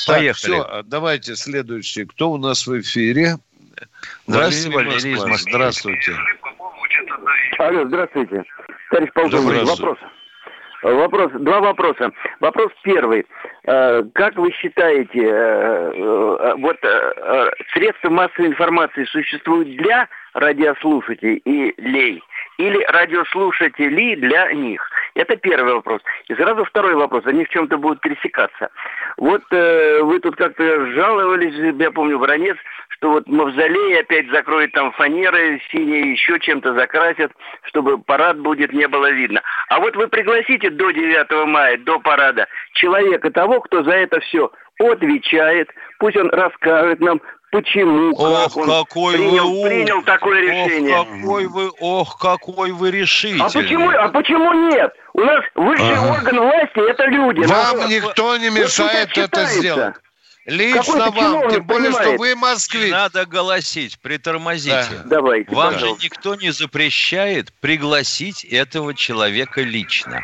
[0.07, 0.35] Так, Поехали.
[0.35, 2.07] всё, давайте следующий.
[2.07, 3.37] Кто у нас в эфире?
[4.27, 5.37] Здравствуйте, Валерий.
[5.39, 6.17] Здравствуйте.
[7.59, 8.43] Алло, здравствуйте.
[8.91, 9.83] Товарищ полковник, Здравствуйте.
[9.83, 9.99] вопрос.
[10.83, 12.12] Вопрос, два вопроса.
[12.41, 13.26] Вопрос первый.
[13.64, 16.76] Э, Как вы считаете, э, э, вот
[17.72, 22.22] средства массовой информации существуют для радиослушателей и лей
[22.59, 24.89] или радиослушателей для них?
[25.14, 26.01] Это первый вопрос.
[26.29, 27.26] И сразу второй вопрос.
[27.26, 28.68] Они в чем-то будут пересекаться.
[29.16, 32.57] Вот э, вы тут как-то жаловались, я помню, Воронец,
[32.99, 37.32] что вот мавзолей опять закроют там фанеры синие, еще чем-то закрасят,
[37.62, 39.40] чтобы парад будет, не было видно.
[39.68, 44.51] А вот вы пригласите до 9 мая, до парада, человека того, кто за это все
[44.80, 45.68] отвечает,
[45.99, 47.20] пусть он расскажет нам,
[47.53, 50.99] почему, Ох, как он какой принял, вы принял такое решение.
[50.99, 53.46] Ох, какой вы, ох, какой вы решительный.
[53.46, 54.92] А почему, а почему нет?
[55.14, 56.18] У нас высший Ага.
[56.18, 57.40] орган власти это люди.
[57.46, 57.90] Вам народ.
[57.90, 59.94] никто не мешает это сделать.
[60.49, 62.18] Лично вам, чиновник тем более, что понимает.
[62.20, 62.90] вы москвич.
[62.90, 65.03] Надо голосить, притормозите.
[65.05, 66.05] Давайте, Вам же пожалуйста.
[66.07, 70.22] никто не запрещает пригласить этого человека лично.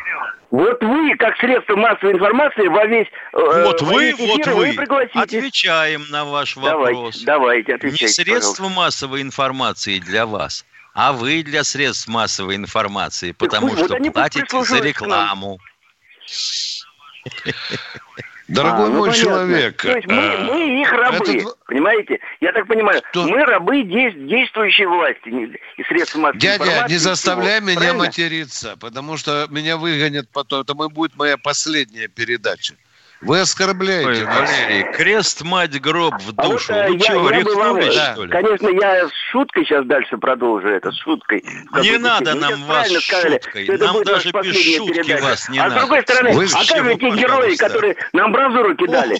[0.50, 4.54] Вот вы, как средство массовой информации, во весь э, Вот во вы, весь вот эфир
[4.54, 4.72] вы.
[4.72, 5.18] пригласите.
[5.18, 7.22] Отвечаем на ваш Давайте, вопрос.
[7.24, 10.64] давайте, Не отвечайте, средства массовой информации для вас,
[10.94, 15.58] а вы для средств массовой информации, потому вот что пусть платите за рекламу.
[18.46, 19.24] Дорогой А, ну мой понятно.
[19.24, 19.82] человек.
[19.82, 22.18] То есть мы, э, мы их рабы, этот- понимаете?
[22.40, 25.28] Я так понимаю, мы рабы дей- действующей власти
[25.78, 26.88] и средств массовой Дядя, информации.
[26.90, 27.14] не и всего.
[27.14, 27.98] заставляй меня Правильно?
[28.04, 30.60] материться, потому что меня выгонят потом.
[30.60, 32.74] Это будет моя последняя передача.
[33.20, 34.50] Вы оскорбляете Ой, нас.
[34.50, 36.72] Валерий, крест, мать, гроб в А вот, душу.
[36.72, 38.30] Вы я- чего, я рехнулись, э, что ли?
[38.30, 41.42] Конечно, я с шуткой сейчас дальше продолжу это, с шуткой.
[41.80, 43.78] Не надо нам вас сказали, шуткой.
[43.78, 45.22] Нам будет даже без шутки передача.
[45.22, 45.76] вас не а надо.
[45.76, 49.18] с другой стороны, Вы а как же те герои, которые нам бразуру кидали?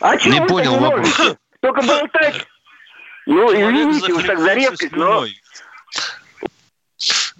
[0.00, 1.36] А чего Не понял вопрос.
[1.60, 2.46] Только болтать.
[3.26, 5.24] Ну, извините уж так за резкость, но...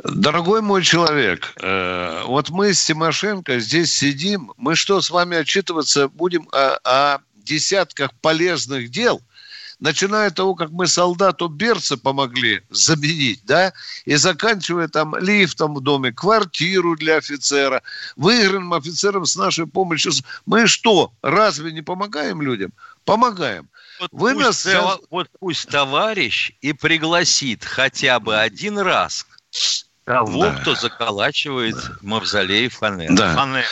[0.04, 6.08] Дорогой мой человек, э, вот мы с Тимошенко здесь сидим, мы что, с вами отчитываться
[6.08, 9.20] будем о, о десятках полезных дел–
[9.80, 13.72] начиная от того, как мы солдату Берца помогли заменить, да,
[14.04, 17.82] и заканчивая там лифтом в доме, квартиру для офицера,
[18.16, 20.12] выигранным офицером с нашей помощью.
[20.46, 22.72] Мы что, разве не помогаем людям?
[23.04, 23.68] Помогаем.
[24.00, 24.98] Вот, Вы пусть, нас...
[25.10, 29.26] вот пусть товарищ и пригласит хотя бы один раз
[30.04, 30.58] того, да.
[30.60, 31.96] кто заколачивает да.
[32.02, 33.14] мавзолей Фанера.
[33.14, 33.34] Да.
[33.34, 33.66] Фанера.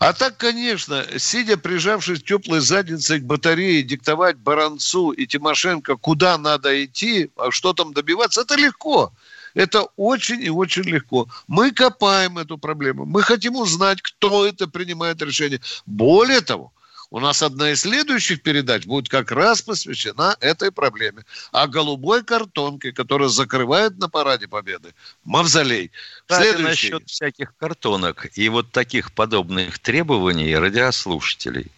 [0.00, 6.84] А так, конечно, сидя прижавшись теплой задницей к батарее, диктовать Баранцу и Тимошенко, куда надо
[6.84, 9.12] идти, а что там добиваться, это легко.
[9.54, 11.28] Это очень и очень легко.
[11.46, 13.06] Мы копаем эту проблему.
[13.06, 15.60] Мы хотим узнать, кто это принимает решение.
[15.86, 16.72] Более того,
[17.16, 21.24] у нас одна из следующих передач будет как раз посвящена этой проблеме.
[21.50, 24.92] О голубой картонке, которая закрывает на параде Победы
[25.24, 25.90] мавзолей.
[26.26, 26.90] Кстати, Следующий...
[26.92, 31.72] насчет всяких картонок и вот таких подобных требований радиослушателей.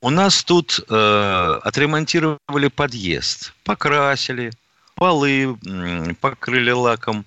[0.00, 4.50] У нас тут э, отремонтировали подъезд, покрасили,
[4.96, 5.56] полы
[6.20, 7.24] покрыли лаком.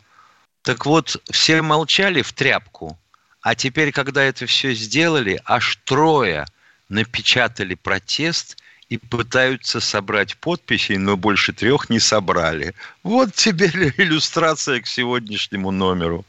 [0.61, 2.99] Так вот, все молчали в тряпку.
[3.39, 6.45] А теперь, когда это все сделали, аж трое–
[6.89, 8.57] напечатали протест
[8.89, 12.75] и пытаются собрать подписи, но больше трех не собрали.
[13.03, 13.67] Вот тебе
[13.97, 16.25] иллюстрация к сегодняшнему номеру.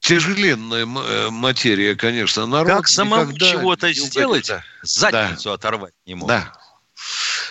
[0.00, 2.46] Тяжеленная э, материя, конечно.
[2.46, 4.50] Народ как самому чего-то сделать,
[4.82, 5.54] задницу да.
[5.54, 6.28] оторвать не может.
[6.28, 6.52] Да.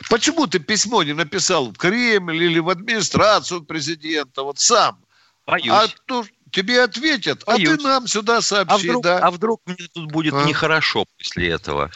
[0.09, 4.99] Почему ты письмо не написал в Кремль или в администрацию президента, вот сам?
[5.45, 5.69] Боюсь.
[5.69, 7.67] А то, тебе ответят, Боюсь.
[7.67, 8.73] а ты нам сюда сообщи.
[8.73, 9.17] А вдруг, да?
[9.19, 10.45] а вдруг мне тут будет а?
[10.45, 11.91] нехорошо после этого?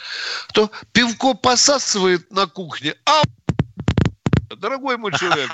[0.52, 3.22] То пивко посасывает на кухне, а
[4.56, 5.50] дорогой мой человек,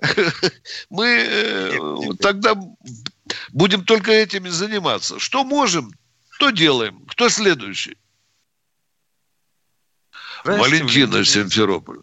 [0.90, 1.78] мы э,
[2.20, 2.54] тогда
[3.52, 5.18] будем только этими заниматься.
[5.18, 5.92] Что можем,
[6.38, 7.04] то делаем.
[7.06, 7.96] Кто следующий?
[10.44, 12.02] Валентина Симферополь.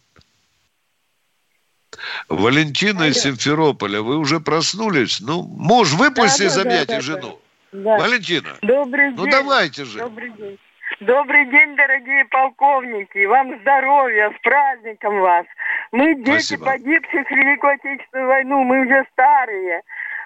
[2.30, 5.20] Валентина из Симферополя, вы уже проснулись?
[5.22, 7.40] Ну, муж, выпусти да, из объятий да, жену.
[7.72, 7.98] Да.
[7.98, 8.50] Валентина.
[8.62, 9.26] Добрый ну, день.
[9.26, 10.00] Ну, давайте же.
[10.00, 10.58] Добрый день.
[11.00, 13.26] Добрый день, дорогие полковники.
[13.26, 15.46] Вам здоровья, с праздником вас.
[15.92, 16.66] Мы дети Спасибо.
[16.66, 19.82] погибших в Великую Отечественную войну, мы уже старые.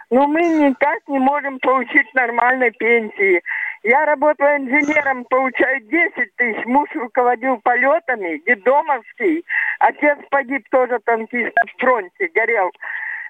[0.09, 3.41] Но мы никак не можем получить нормальной пенсии.
[3.85, 6.65] Я работаю инженером, получаю 10 тысяч.
[6.65, 9.45] Муж руководил полетами, дедомовский.
[9.77, 12.71] Отец погиб тоже танкист на фронте, горел.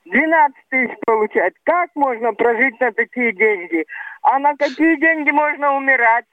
[0.05, 1.55] 12 тысяч получать.
[1.65, 3.85] Как можно прожить на такие деньги?
[4.21, 6.25] А на какие деньги можно умирать?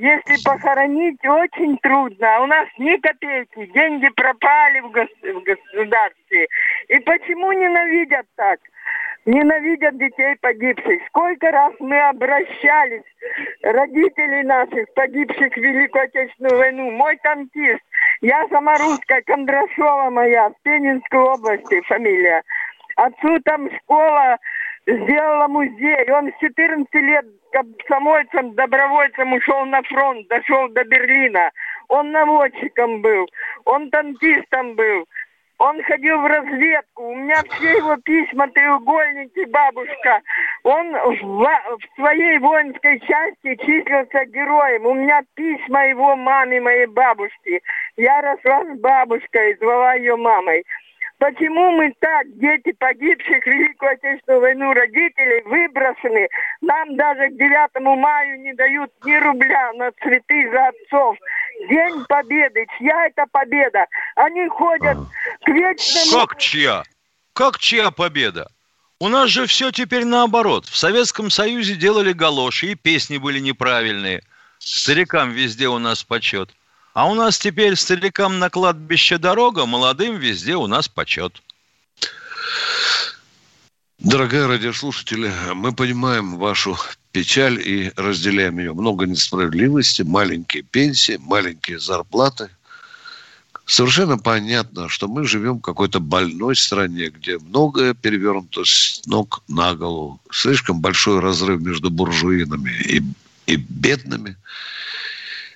[0.00, 2.36] Если похоронить, очень трудно.
[2.36, 3.66] А у нас ни копейки.
[3.66, 6.48] Деньги пропали в, гос- в государстве.
[6.88, 8.60] И почему ненавидят так?
[9.26, 11.02] ненавидят детей погибших.
[11.08, 13.04] Сколько раз мы обращались,
[13.62, 16.90] родителей наших, погибших в Великую Отечественную войну.
[16.92, 17.82] Мой танкист,
[18.22, 22.42] я сама русская, Кондрашова моя, с Пенинской области фамилия.
[22.96, 24.38] Отцу там школа
[24.90, 26.10] сделала музей.
[26.10, 31.50] Он с 14 лет комсомольцем, добровольцем ушел на фронт, дошел до Берлина.
[31.88, 33.28] Он наводчиком был,
[33.64, 35.06] он танкистом был.
[35.60, 37.10] Он ходил в разведку.
[37.10, 40.22] У меня все его письма, треугольники, бабушка.
[40.62, 44.86] Он в, в своей воинской части числился героем.
[44.86, 47.60] У меня письма его маме, моей бабушки.
[47.98, 50.64] Я росла с бабушкой, звала ее мамой.
[51.20, 56.26] Почему мы так, дети погибших в Великую Отечественную войну родителей, выброшены?
[56.62, 61.18] Нам даже к 9 маю не дают ни рубля на цветы за отцов.
[61.68, 62.64] День Победы.
[62.78, 63.84] Чья это победа?
[64.16, 64.96] Они ходят
[65.44, 66.26] к вечному...
[66.26, 66.84] Как чья?
[67.34, 68.50] Как чья победа?
[68.98, 70.64] У нас же все теперь наоборот.
[70.64, 74.22] В Советском Союзе делали галоши, и песни были неправильные.
[74.58, 76.48] Старикам везде у нас почет.
[76.92, 81.40] А у нас теперь старикам на кладбище дорога, молодым везде у нас почет.
[84.00, 86.76] Дорогая радиослушатели, мы понимаем вашу
[87.12, 88.72] печаль и разделяем ее.
[88.72, 92.50] Много несправедливости, маленькие пенсии, маленькие зарплаты.
[93.66, 99.76] Совершенно понятно, что мы живем в какой-то больной стране, где многое перевернуто с ног на
[99.76, 100.20] голову.
[100.32, 103.02] Слишком большой разрыв между буржуинами и,
[103.46, 104.36] и бедными.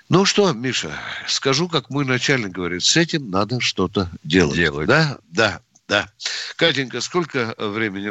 [0.09, 0.93] Ну что, Миша,
[1.27, 4.57] скажу, как мой начальник говорит, с этим надо что-то делать.
[4.57, 4.87] Делать.
[4.87, 6.09] Да, да, да.
[6.57, 8.11] Катенька, сколько времени?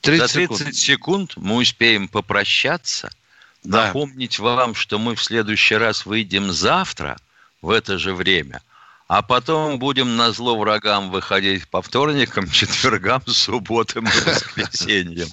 [0.00, 0.74] 30 За 30 секунд.
[0.74, 3.10] секунд мы успеем попрощаться,
[3.62, 3.86] да.
[3.86, 7.16] напомнить вам, что мы в следующий раз выйдем завтра
[7.60, 8.60] в это же время,
[9.06, 15.28] а потом будем на зло врагам выходить по вторникам, четвергам, субботам и воскресеньям.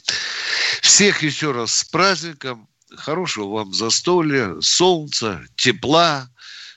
[0.81, 2.67] Всех еще раз с праздником
[2.97, 6.29] хорошего вам застолья, солнца, тепла,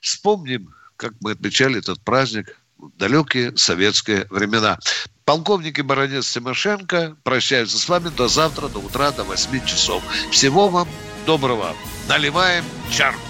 [0.03, 4.77] Вспомним, как мы отмечали этот праздник в далекие советские времена.
[5.23, 10.03] Полковник и баронец Тимошенко прощаются с вами до завтра, до утра, до 8 часов.
[10.29, 10.89] Всего вам
[11.25, 11.73] доброго.
[12.09, 13.21] Наливаем чарку.